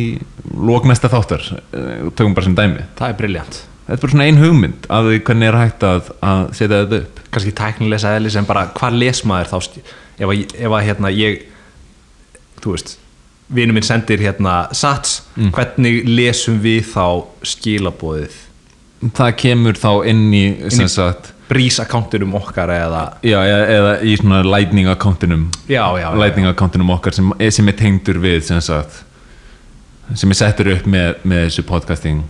[0.53, 1.49] lóknæsta þáttar.
[1.75, 2.87] Eh, tökum bara sem dæmi.
[2.99, 6.43] Það er briljant þetta er bara svona ein hugmynd því hvernig er hægt að, að
[6.55, 7.23] setja þetta upp.
[7.35, 9.57] Kannski tæknilega eðli sem bara hvað les maður þá
[10.23, 11.43] ef að, ef að hérna ég
[12.63, 12.97] þú veist
[13.53, 17.07] vinur minn sendir hérna sats hvernig lesum við þá
[17.53, 18.39] skilabóðið
[19.19, 24.17] það kemur þá inn í sem sagt brís akkántinum okkar eða já, eða, eða í
[24.21, 26.13] svona lightning accountinum já, já, já.
[26.19, 29.03] lightning accountinum okkar sem, sem er tengdur við sem sagt
[30.19, 32.23] sem er settur upp með, með þessu podcasting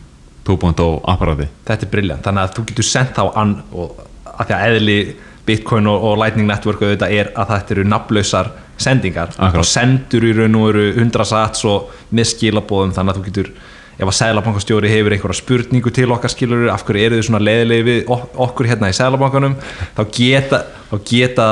[0.47, 4.01] 2.0 apparati þetta er briljant, þannig að þú getur sendt þá an, og
[4.33, 4.99] að því að eðli
[5.47, 8.51] Bitcoin og, og Lightning Network auðvitað er að þetta eru nafnlausar
[8.83, 9.67] sendingar Akkurat.
[9.67, 13.51] þá sendur í raun og veru 100 sats og með skilabóðum þannig að þú getur
[13.99, 17.85] ef að sælabankastjóri hefur einhverja spurningu til okkar skilur af hverju eru þið svona leiðilegi
[17.89, 19.55] við ok- okkur hérna í sælabankanum
[19.97, 21.47] þá geta, þá geta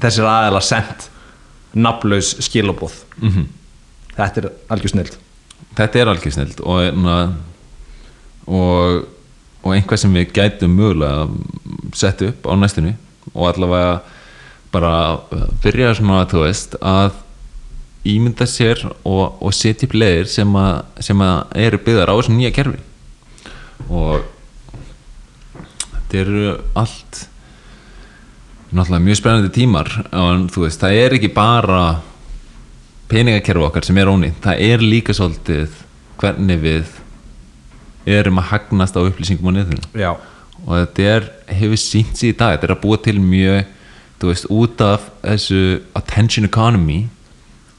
[0.00, 1.08] þessir aðeila sendt
[1.74, 3.44] nafnlaus skilabóð Mhm.
[4.16, 5.16] þetta er algjör snild
[5.76, 7.16] þetta er algjör snild og, na,
[8.48, 9.04] og,
[9.62, 11.28] og einhvað sem við gætum mögulega
[11.98, 12.94] setja upp á næstunni
[13.34, 14.00] og allavega
[14.72, 14.92] bara
[15.62, 17.12] byrja svona þú veist að
[18.06, 22.36] ímynda sér og, og setja upp leiðir sem, að, sem að eru byggðar á þessu
[22.36, 22.82] nýja kerfi.
[23.88, 24.22] Og
[25.92, 26.44] þetta eru
[26.78, 27.24] allt
[28.68, 31.82] náttúrulega mjög spennandi tímar en þú veist, það er ekki bara
[33.08, 35.78] peningakerfi okkar sem er ónýtt það er líka svolítið
[36.20, 36.90] hvernig við
[38.08, 39.64] erum að hagnast á upplýsingum á
[39.96, 40.10] já,
[40.66, 43.64] og þetta er, hefur sínt sig í dag þetta er að búa til mjög
[44.20, 45.62] þú veist, út af þessu
[45.96, 47.06] attention economy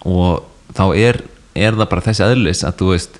[0.05, 0.43] og
[0.77, 1.21] þá er,
[1.55, 3.17] er það bara þessi eðlis að þú veist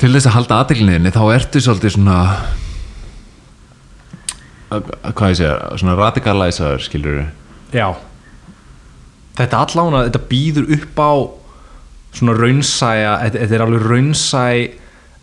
[0.00, 2.18] til þess að halda aðteglinni þá ertu svolítið svona
[4.70, 7.20] að- að- hvað ég segja, svona radikalæsaður skilur
[7.72, 7.94] Já.
[9.38, 11.12] Þetta allána, þetta býður upp á
[12.12, 14.70] svona raunsæja þetta er alveg raunsæ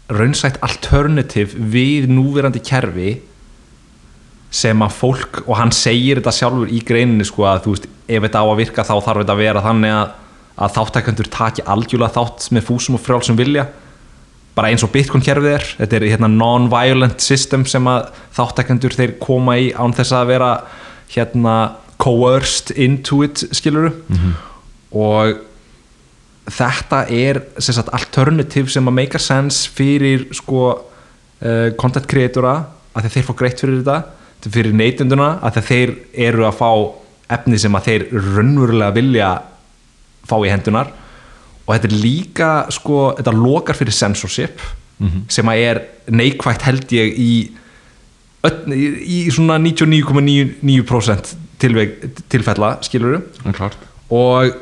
[0.10, 3.18] raunsætt alternativ við núverandi kerfi
[4.54, 8.24] sem að fólk, og hann segir þetta sjálfur í greininni sko að þú veist ef
[8.24, 10.14] þetta á að virka þá þarf þetta að vera þannig að,
[10.58, 13.68] að þáttækandur taki algjörlega þátt með fúsum og frjálsum vilja.
[14.58, 19.18] Bara eins og Bitcoin kerfið er þetta er hérna non-violent system sem að þáttækendur þeir
[19.22, 20.52] koma í án þess að vera
[21.14, 21.58] hérna
[22.02, 23.92] coerced into it skiluru
[24.96, 25.44] og
[26.48, 32.56] þetta er sem sagt alternative sem að make a sense fyrir sko uh, content creatora
[32.96, 35.94] að þeir fá greitt fyrir þetta fyrir neytunduna að þeir
[36.28, 36.72] eru að fá
[37.38, 39.30] efni sem að þeir raunverulega vilja
[40.28, 40.92] fá í hendunar
[41.66, 44.62] og þetta er líka sko, þetta lokar fyrir censorship
[45.30, 45.80] sem að er
[46.10, 47.34] neikvægt held ég í,
[48.48, 52.00] öll, í, svona 99,99% tilveg,
[52.32, 53.78] tilfella skiluru er
[54.10, 54.56] og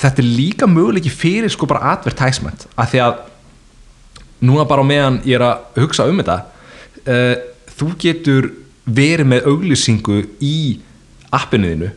[0.00, 3.20] þetta er líka möguleiki fyrir sko bara advertisement af því að
[4.44, 6.38] núna bara meðan ég er að hugsa um þetta
[7.04, 7.34] uh,
[7.74, 8.50] þú getur
[8.84, 10.56] verið með auglýsingu í
[11.34, 11.90] appinu þínu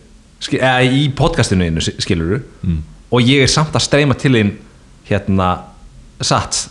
[0.43, 2.79] skil, eða í podcastinu þínu skiluru mm.
[3.11, 4.53] og ég er samt að streyma til þín
[5.09, 5.49] hérna
[6.23, 6.67] satt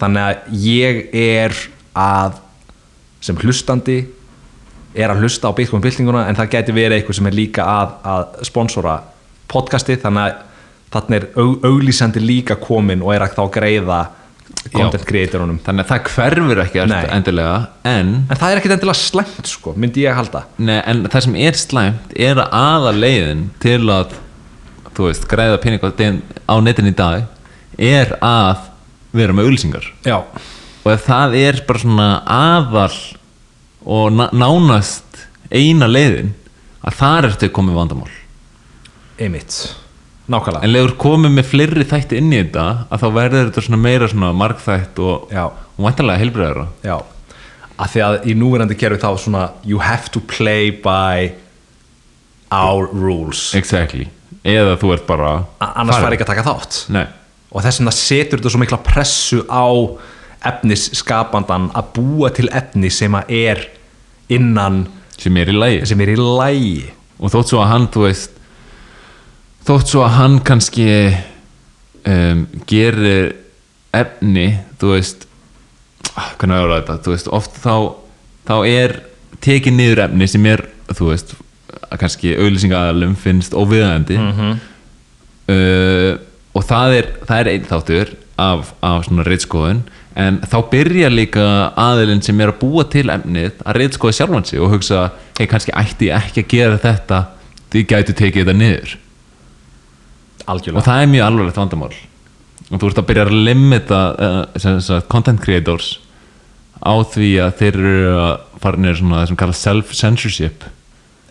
[0.00, 1.56] þannig að ég er
[1.96, 2.40] að
[3.24, 4.02] sem hlustandi
[4.96, 7.96] er að hlusta á Bitcoin byltinguna en það gæti verið eitthvað sem er líka að,
[8.04, 8.98] að sponsora
[9.50, 10.44] podcasti þannig að
[10.94, 14.00] þarna er au, auglýsandi líka komin og er að þá greiða
[14.72, 19.50] content creatorunum þannig að það hverfur ekki endilega en, en það er ekkit endilega slæmt
[19.50, 20.44] sko, myndi ég halda.
[20.58, 24.16] Nei, en það sem er slæmt er að aða leiðin til að
[24.96, 27.26] þú veist, græða pening á, netin í dag
[27.76, 28.66] er að
[29.16, 29.88] vera með auglýsingar.
[30.06, 30.18] Já,
[30.82, 32.90] og ef það er bara svona aðal
[33.86, 36.32] og na nánast eina leiðin
[36.86, 38.14] að það er til komið vandamál.
[39.16, 39.60] Einmitt
[40.32, 40.62] nákvæmlega.
[40.66, 44.08] En leður komið með fleiri þætti inn í þetta að þá verður þetta svona meira
[44.10, 45.34] svona margþætt og,
[45.78, 46.96] væntanlega heilbreyðara Já,
[47.76, 51.30] að því að í núverandi kerfi þá svona you have to play by
[52.54, 53.52] our rules.
[53.58, 54.08] Exactly,
[54.46, 56.80] eða þú ert bara A- annars fær ekki að taka þátt.
[56.94, 57.06] Nei,
[57.52, 59.66] og þess vegna setur þetta svo mikla pressu á
[60.46, 63.62] efnisskapandan að búa til efni sem að er
[64.32, 64.84] innan
[65.18, 65.80] sem er í lagi.
[65.86, 68.35] sem er í lægi og þótt svo að hann, þú veist
[69.66, 70.86] þótt svo að hann kannski
[72.06, 73.32] um, gerir
[73.96, 74.48] efni,
[74.80, 75.26] þú veist
[76.14, 77.74] ah, hvernig er þetta, þú veist oft þá,
[78.46, 78.96] þá er
[79.44, 81.34] tekið niður efni sem er, þú veist
[81.86, 84.56] að kannski auðlýsingaðalum finnst óviðandi mm
[85.50, 86.14] uh,
[86.56, 89.82] og það er, það er einn þáttur af, af svona reitskoðun
[90.16, 91.44] en þá byrja líka
[91.76, 95.74] aðilinn sem er að búa til efnið að reitskoða sjálfan sig og hugsa, hei kannski
[95.76, 97.18] ætti ég ekki að gera þetta.
[97.74, 98.94] Því gætu tekið þetta niður
[100.46, 101.92] og algjörlega það er mjög alvarlegt vandamál.
[102.66, 105.96] Og þú ert að byrja að limita uh, content creators
[106.82, 108.32] á því að þeir eru að
[108.62, 110.66] fara niður svona það sem kallast self-censorship.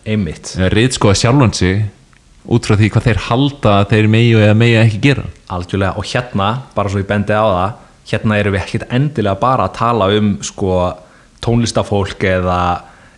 [0.06, 1.86] Einmitt, eða reitskoða sjálfan sig
[2.46, 5.26] út frá því hvað þeir halda að þeir megi eða megi ekki gera.
[5.50, 5.96] Algjörlega.
[5.98, 9.78] Og hérna, bara svo ég bendi á það hérna erum við ekkert endilega bara að
[9.80, 10.76] tala um sko
[11.42, 12.60] tónlistafólk eða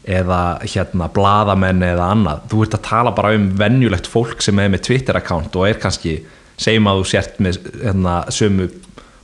[0.08, 4.70] eða hérna bladamenn eða annað, þú ert að tala bara um venjulegt fólk sem er
[4.72, 6.18] með Twitter-account og er kannski,
[6.58, 8.68] segjum að þú sért með hérna, sömu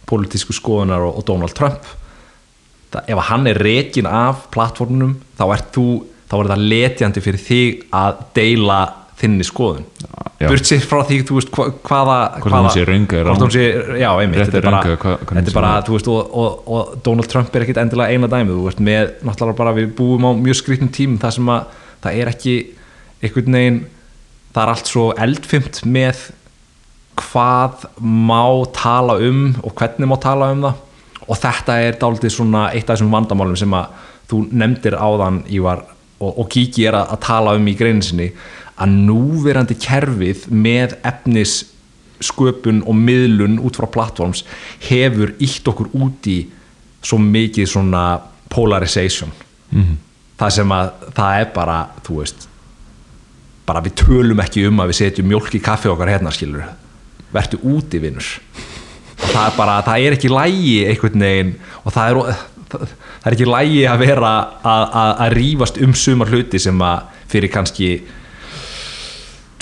[0.08, 1.86] pólitísku skoðunar og, og Donald Trump.
[2.92, 5.86] Það, ef hann er rekin af plattformunum, þá ert þú
[6.28, 8.78] þá er það letjandi fyrir þig að deila
[9.20, 9.84] þinni skoðun.
[10.44, 12.84] Burt sér frá því, veist, hva, hvaða Hvort hún sé
[14.34, 17.64] Rétt þetta er bara, hvernig þetta er bara veist, og, og, og Donald Trump er
[17.64, 19.12] ekkit endilega eina dæmið, þú veist, með
[19.60, 22.56] bara við búum á mjög skrýtnum tímum þar sem að það er ekki
[23.24, 23.78] einhvern veginn,
[24.54, 26.26] það er allt svo eldfimt með
[27.20, 28.42] hvað má
[28.74, 30.82] tala um og hvernig má tala um það.
[31.24, 33.94] Og þetta er dálítið svona eitt af þessum vandamálum sem að
[34.28, 35.84] þú nefndir áðan Ívar
[36.18, 38.28] og, og Kiki er að, að tala um í greininsinni
[38.80, 41.60] að núverandi kerfið með efnis
[42.24, 44.44] sköpun og miðlun út frá plattforms
[44.88, 46.38] hefur ítt okkur út í
[47.04, 48.04] svo mikið svona
[48.50, 49.32] polarization.
[49.70, 49.96] Mhm.
[50.38, 52.48] það sem að það er bara þú veist
[53.66, 56.64] bara við tölum ekki um að við setjum mjólk í kaffi okkar hérna skilur
[57.34, 58.26] vertu úti vinnur
[59.14, 61.54] og það er bara, það er ekki lægi einhvern veginn
[61.84, 62.94] og það er, það,
[63.24, 67.52] er ekki lægi að vera að, að, að rífast um sumar hluti sem að fyrir
[67.54, 67.90] kannski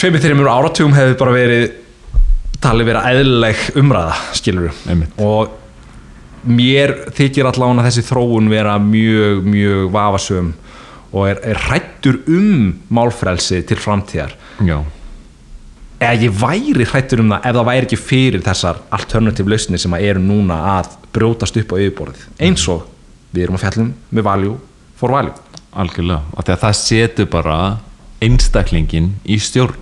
[0.03, 1.67] tveimur þeirri mjög áratugum hefur bara verið
[2.63, 5.13] talið vera eðlileg umræða skilur Einmitt.
[5.23, 5.53] og
[6.43, 10.49] mér þykir allavega þessi þróun vera mjög, mjög vafasum
[11.13, 14.35] og er, er hrættur um málfrelsi til framtíðar.
[14.65, 14.81] Já,
[16.01, 19.95] eða ég væri hrættur um það ef það væri ekki fyrir þessar alternative lausnir sem
[19.95, 22.27] að eru núna að brjótast upp á yfirborðið.
[22.43, 22.89] Eins og
[23.31, 24.59] við erum að fjallum með value
[24.99, 25.37] for value.
[25.79, 26.27] Algjörlega.
[26.35, 27.59] Og það setur bara
[28.23, 29.82] einstaklingin í stjórn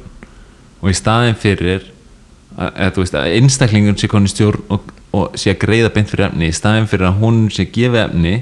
[0.81, 1.85] og í staðin fyrir
[2.57, 6.11] að, eða, þú veist, að einstaklingun sé koni stjórn og, og sé að greiða beint
[6.13, 8.35] fyrir efni í staðin fyrir að hún sé að gefa efni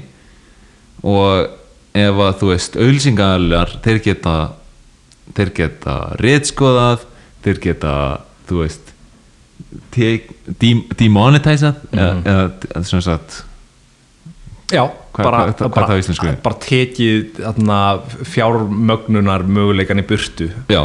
[1.03, 1.55] og
[1.99, 4.35] ef að þú veist auðlýsingaðalar þeir geta
[5.37, 7.05] þeir geta reitskoðað
[7.45, 7.93] þeir geta
[8.49, 8.93] þú veist
[9.93, 10.31] tek-
[10.61, 12.09] dem- demonetizað eða,
[12.73, 13.43] eða sem sagt
[14.69, 17.39] Já, Hvað- bara, hvað er bara, bara tekið
[18.29, 20.45] fjármögnunar möguleikan í burtu.
[20.69, 20.83] Já,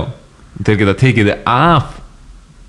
[0.63, 1.99] þeir geta tekið þið af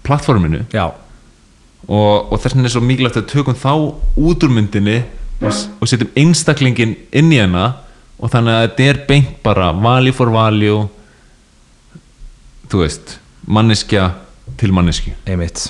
[0.05, 4.99] plattforminu og, og þess vegna er svo mikilvægt að tökum þá út úr myndinni
[5.41, 7.67] og, og setjum einstaklingin inn í hana
[8.15, 10.85] og þannig að þetta er beint bara value for value
[12.71, 14.09] þú veist manneskja
[14.59, 15.13] til manneskju.
[15.27, 15.67] Einmitt.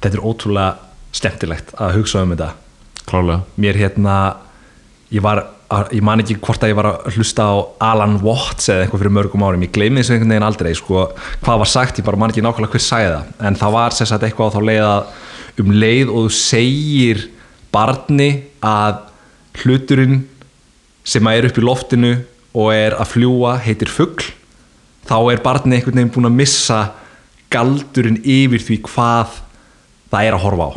[0.00, 0.70] Þetta er ótrúlega
[1.14, 2.52] skemmtilegt að hugsa um þetta.
[3.08, 3.42] Klálega.
[3.60, 4.16] Mér hérna
[5.10, 5.40] ég var,
[5.70, 7.54] að- ég man ekki hvort að ég var að hlusta á
[7.92, 11.06] Alan Watts eða eitthvað fyrir mörgum árum, ég gleymi þessu einhvern veginn aldrei sko,
[11.42, 14.22] hvað var sagt, ég bara man ekki nákvæmlega hver sagði það, en það var sagt
[14.28, 17.24] eitthvað á þá leið að um leið og þú segir
[17.74, 18.30] barni
[18.62, 19.00] að
[19.64, 20.20] hluturinn
[21.04, 22.12] sem að er upp í loftinu
[22.54, 24.30] og er að fljúa heitir fugl
[25.10, 26.78] þá er barnið einhvern veginn búin að missa
[27.50, 29.38] galdurinn yfir því hvað
[30.10, 30.72] það er að horfa á.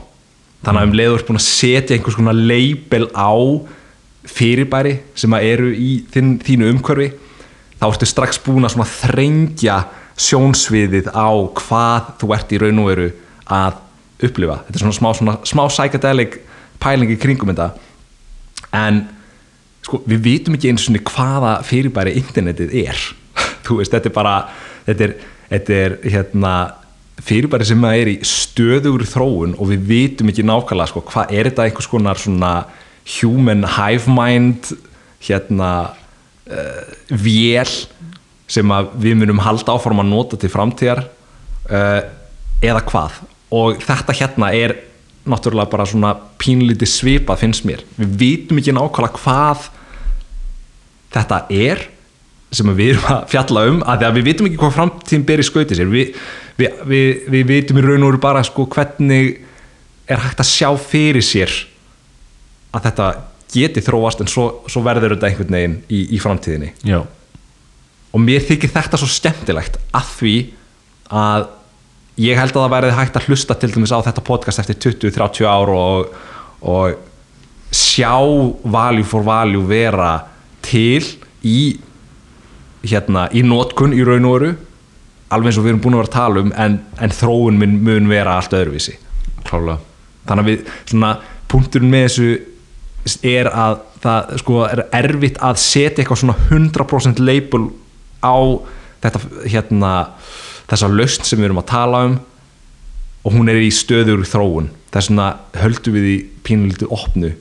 [0.63, 3.29] Þannig að um leiður búin að setja einhvers konar leibel á
[4.29, 7.09] fyrirbæri sem að eru í þín, þínu umhverfi
[7.79, 9.81] þá ertu strax búin að þrengja
[10.19, 13.07] sjónsviðið á hvað þú ert í raun og veru
[13.51, 13.79] að
[14.23, 14.59] upplifa.
[14.67, 16.37] Þetta er svona smá, svona, smá psychedelic
[16.83, 17.71] pæling í kringum þetta.
[18.77, 19.01] En
[19.83, 23.03] sko, við vitum ekki eins og hvaða fyrirbæri internetið er.
[23.67, 24.37] Veist, þetta er bara
[24.85, 25.17] þetta er,
[25.49, 26.53] þetta er hérna
[27.23, 31.67] fyrirbæri sem er í stöðugur þróun og við vitum ekki nákvæmlega sko, hvað er þetta
[31.67, 32.53] einhvers konar svona
[33.05, 34.71] human hive mind
[35.23, 35.71] hérna
[36.47, 37.69] uh, vél
[38.47, 42.01] sem við munum halda áform að nota til framtíðar uh,
[42.63, 43.21] eða hvað.
[43.53, 44.75] Og þetta hérna er
[45.29, 47.83] náttúrulega bara svona pínlítið svipað finnst mér.
[47.97, 49.67] Við vitum ekki nákvæmlega hvað
[51.13, 51.87] þetta er
[52.53, 55.45] sem við erum að fjalla um að, að við vitum ekki hvað framtíðin ber í
[55.47, 55.89] skauti sér.
[55.89, 56.17] Við,
[56.59, 59.37] við, við, við vitum í raun og veru bara sko hvernig
[60.11, 61.53] er hægt að sjá fyrir sér
[62.73, 63.09] að þetta
[63.53, 66.71] geti þróast en svo, svo verður þetta einhvern veginn í, í framtíðinni.
[66.87, 67.03] Já,
[68.13, 70.35] og mér þykir þetta svo skemmtilegt að því
[71.13, 71.47] að
[72.21, 75.49] ég held að það verði hægt að hlusta til dæmis á þetta podcast eftir 20-30
[75.49, 76.11] ár og,
[76.61, 78.13] og sjá
[78.61, 80.11] value for value vera
[80.65, 81.01] til
[81.41, 81.79] í
[82.83, 84.53] hérna í nótkun í raun og veru
[85.33, 87.77] alveg eins og við erum búin að vera að tala um en, en þróun mun,
[87.81, 88.93] mun vera allt öðruvísi.
[89.47, 89.79] Klálega
[90.27, 91.13] þannig að við, svona,
[91.51, 92.27] punkturinn með þessu
[93.23, 97.65] er að það sko er erfitt að setja eitthvað svona 100% label
[98.23, 98.35] á
[99.03, 99.91] þetta hérna
[100.71, 102.19] þessa löst sem við erum að tala um
[103.23, 104.69] og hún er í stöður þróun.
[104.91, 107.31] Þess vegna höldum við í pínulítið opnu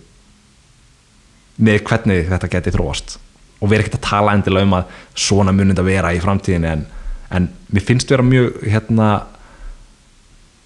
[1.62, 3.16] með hvernig þetta geti þróast.
[3.60, 4.96] Og við erum ekkert að tala endilega um að
[5.26, 6.86] svona munið að vera í framtíðinni en,
[7.34, 9.10] en mér finnst vera mjög hérna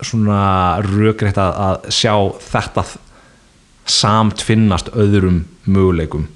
[0.05, 0.41] svona
[0.85, 2.15] rökriðt að, að sjá
[2.51, 2.85] þetta
[3.87, 6.27] samt finnast öðrum möguleikum.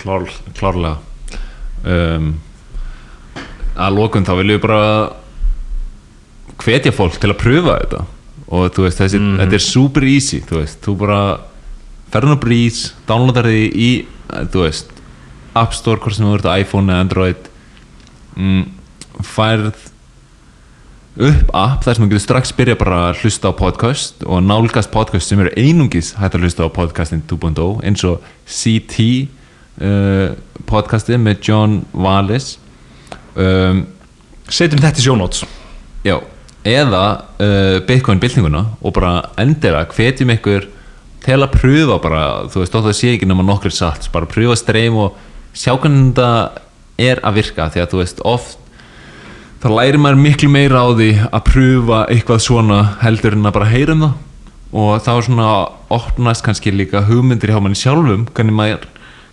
[0.00, 0.26] Klár,
[0.58, 0.98] klárlega.
[1.84, 2.34] Um,
[3.76, 4.82] að lókun þá viljum við bara
[6.62, 8.02] hvetja fólk til að pröfa þetta.
[8.52, 9.38] Og þú veist, þessi, Mhm.
[9.40, 11.40] þetta er super easy þú veist, þú bara
[12.12, 14.06] ferðin á Breeze, downloadar því í
[14.52, 14.86] þú veist,
[15.54, 17.36] App Store hvort sem þú ert iPhone eða Android.
[18.36, 18.66] Mm,
[19.22, 19.74] færð
[21.12, 24.88] upp app þar sem þú getur strax byrja bara að hlusta á podcast og nálgast
[24.94, 29.08] podcast sem eru einungis hægt að hlusta á podcastin 2.0 eins og CT
[29.84, 30.32] uh,
[30.68, 32.54] podcastið með John Wallis.
[33.36, 33.84] Um,
[34.48, 35.44] setjum þetta í sjónóts
[36.04, 36.16] já,
[36.64, 37.04] eða
[37.36, 40.68] uh, Bitcoin byltinguna og bara endilega hvetjum ykkur
[41.22, 44.96] til að pröfa bara, þú veist, það sé ekki nema nokkur satt, bara pröfa streym
[45.04, 45.20] og
[45.52, 46.32] sjá hvernig þetta
[47.02, 48.61] er að virka því að þú veist, oft
[49.62, 53.70] þá lærir maður miklu meira á því að pröfa eitthvað svona heldur en að bara
[53.70, 54.16] heyra um það.
[54.72, 55.48] Og þá svona
[55.92, 58.86] opnast kannski líka hugmyndir hjá manni sjálfum hvernig maður,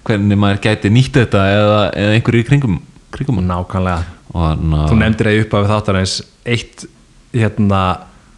[0.06, 2.80] hvernig maður gæti nýtt þetta eða, eða einhverju í kringum,
[3.16, 4.18] kringum nákvæmlega.
[4.36, 6.86] Og að þú nefndir það upp af þáttarins eitt
[7.34, 7.84] hérna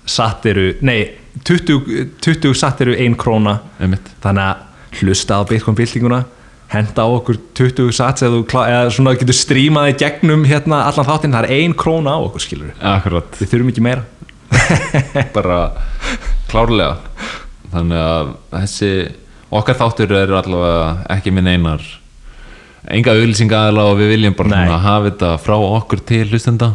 [0.07, 0.99] satt eru, nei
[1.47, 3.57] 20, 20 satt eru ein króna.
[3.81, 4.13] Einmitt.
[4.23, 6.21] Þannig að hlusta á Bitcoin byltinguna
[6.71, 11.33] henda á okkur 20 sats eða, eða svona getur strímað í gegnum hérna allan þáttinn,
[11.35, 14.05] það er ein króna á okkur skilur Akkurat, við þurfum ekki meira.
[15.35, 15.57] Bara
[16.51, 16.95] klárlega.
[17.71, 18.91] Þannig að þessi
[19.51, 21.83] okkar þáttur eru allavega ekki minn einar.
[22.91, 26.71] Enga auðlýsinga aðalega og við viljum bara hafa þetta frá okkur til hlustenda.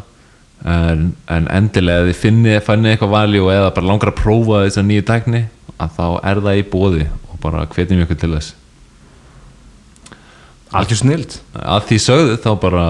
[0.66, 5.04] En, en endilega þið finnið, fannið eitthvað valjú eða bara langar að prófa þessa nýju
[5.08, 5.42] tækni
[5.76, 8.54] að þá er það í bóði og bara hvetjum ykkur til þess
[10.80, 11.38] algjör snild.
[11.56, 12.86] Að því sögðu þá bara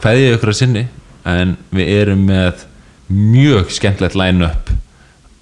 [0.00, 0.84] kveðið ykkur að sinni
[1.28, 2.64] en við erum með
[3.10, 4.70] mjög skemmtilegt line-up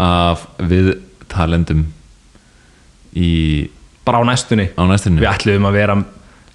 [0.03, 0.95] af við
[1.30, 1.86] talendum
[3.14, 3.68] í,
[4.07, 4.70] bara á næstunni.
[4.74, 5.22] Á næstunni.
[5.22, 5.99] Við ætlum að vera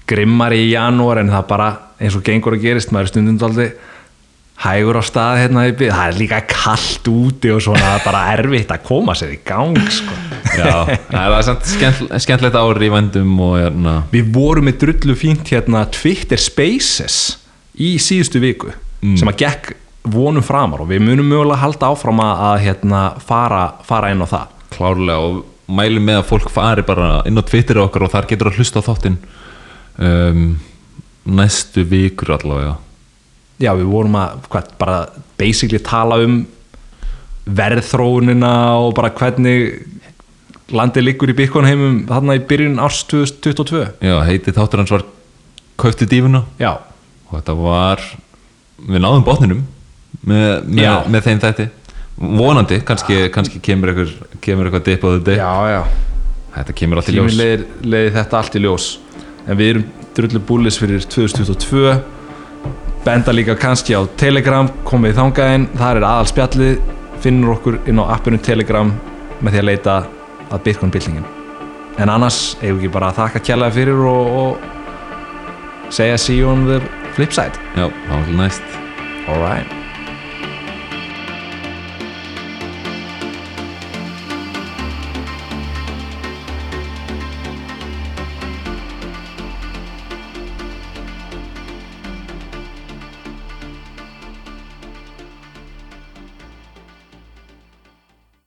[0.09, 1.69] grimmari í janúar en það bara
[2.01, 3.67] eins og gengur að gerist maður er stundum daldi
[4.63, 8.83] hægur á stað hérna byrð það er líka kallt úti og svona bara erfitt að
[8.87, 10.15] koma sér í gang sko.
[10.53, 13.95] Já, það er samt skemmtl- skemmtilegt ári í vendum og hérna.
[14.13, 17.17] Við vorum með drullu fínt hérna Twitter Spaces
[17.73, 18.71] í síðustu viku
[19.17, 19.73] sem að gekk
[20.13, 24.27] vonum framar og við munum mögulega halda áfram að, að hérna, fara, fara inn á
[24.27, 24.53] það.
[24.77, 25.41] Klárlega og
[25.73, 28.83] mælum með að fólk fari bara inn á Twitter okkar og þar getur að hlusta
[28.83, 29.17] á þáttinn
[29.97, 30.41] um,
[31.23, 32.77] næstu vikur allavega
[33.61, 34.99] já við vorum að hvað, bara
[35.39, 36.43] basically tala um
[37.43, 39.83] verðþróunina og bara hvernig
[40.73, 45.05] landið liggur í Bitcoin heimum þarna í byrjun árs 2022 Já, heitið þáttur hans var
[45.79, 46.77] kauptu dífuna já,
[47.27, 48.03] og þetta var
[48.83, 49.63] við náðum botninum
[50.21, 51.67] með, með, með þeim þætti.
[52.13, 55.81] Vonandi, kannski, kannski kemur eitthvað kemur eitthvað dip á þetta já, já.
[56.53, 57.39] Þetta kemur allt í tíminn ljós.
[57.39, 58.89] leiðir, leiðir þetta allt í ljós.
[59.43, 61.95] En við erum drullu búlis fyrir 2022
[63.03, 66.73] benda líka kannski á Telegram komið í þangaðinn, þar er aðal spjallið
[67.23, 68.91] finnur okkur inn á appinu Telegram
[69.43, 69.97] með því að leita
[70.49, 71.27] að Bitcoin byltingin
[72.01, 76.49] en annars eigum við ekki bara að þakka kjærlega fyrir og, og segja see you
[76.49, 76.81] on the
[77.13, 77.53] flip side.
[77.77, 78.81] Já, var næst.
[79.27, 79.82] Alright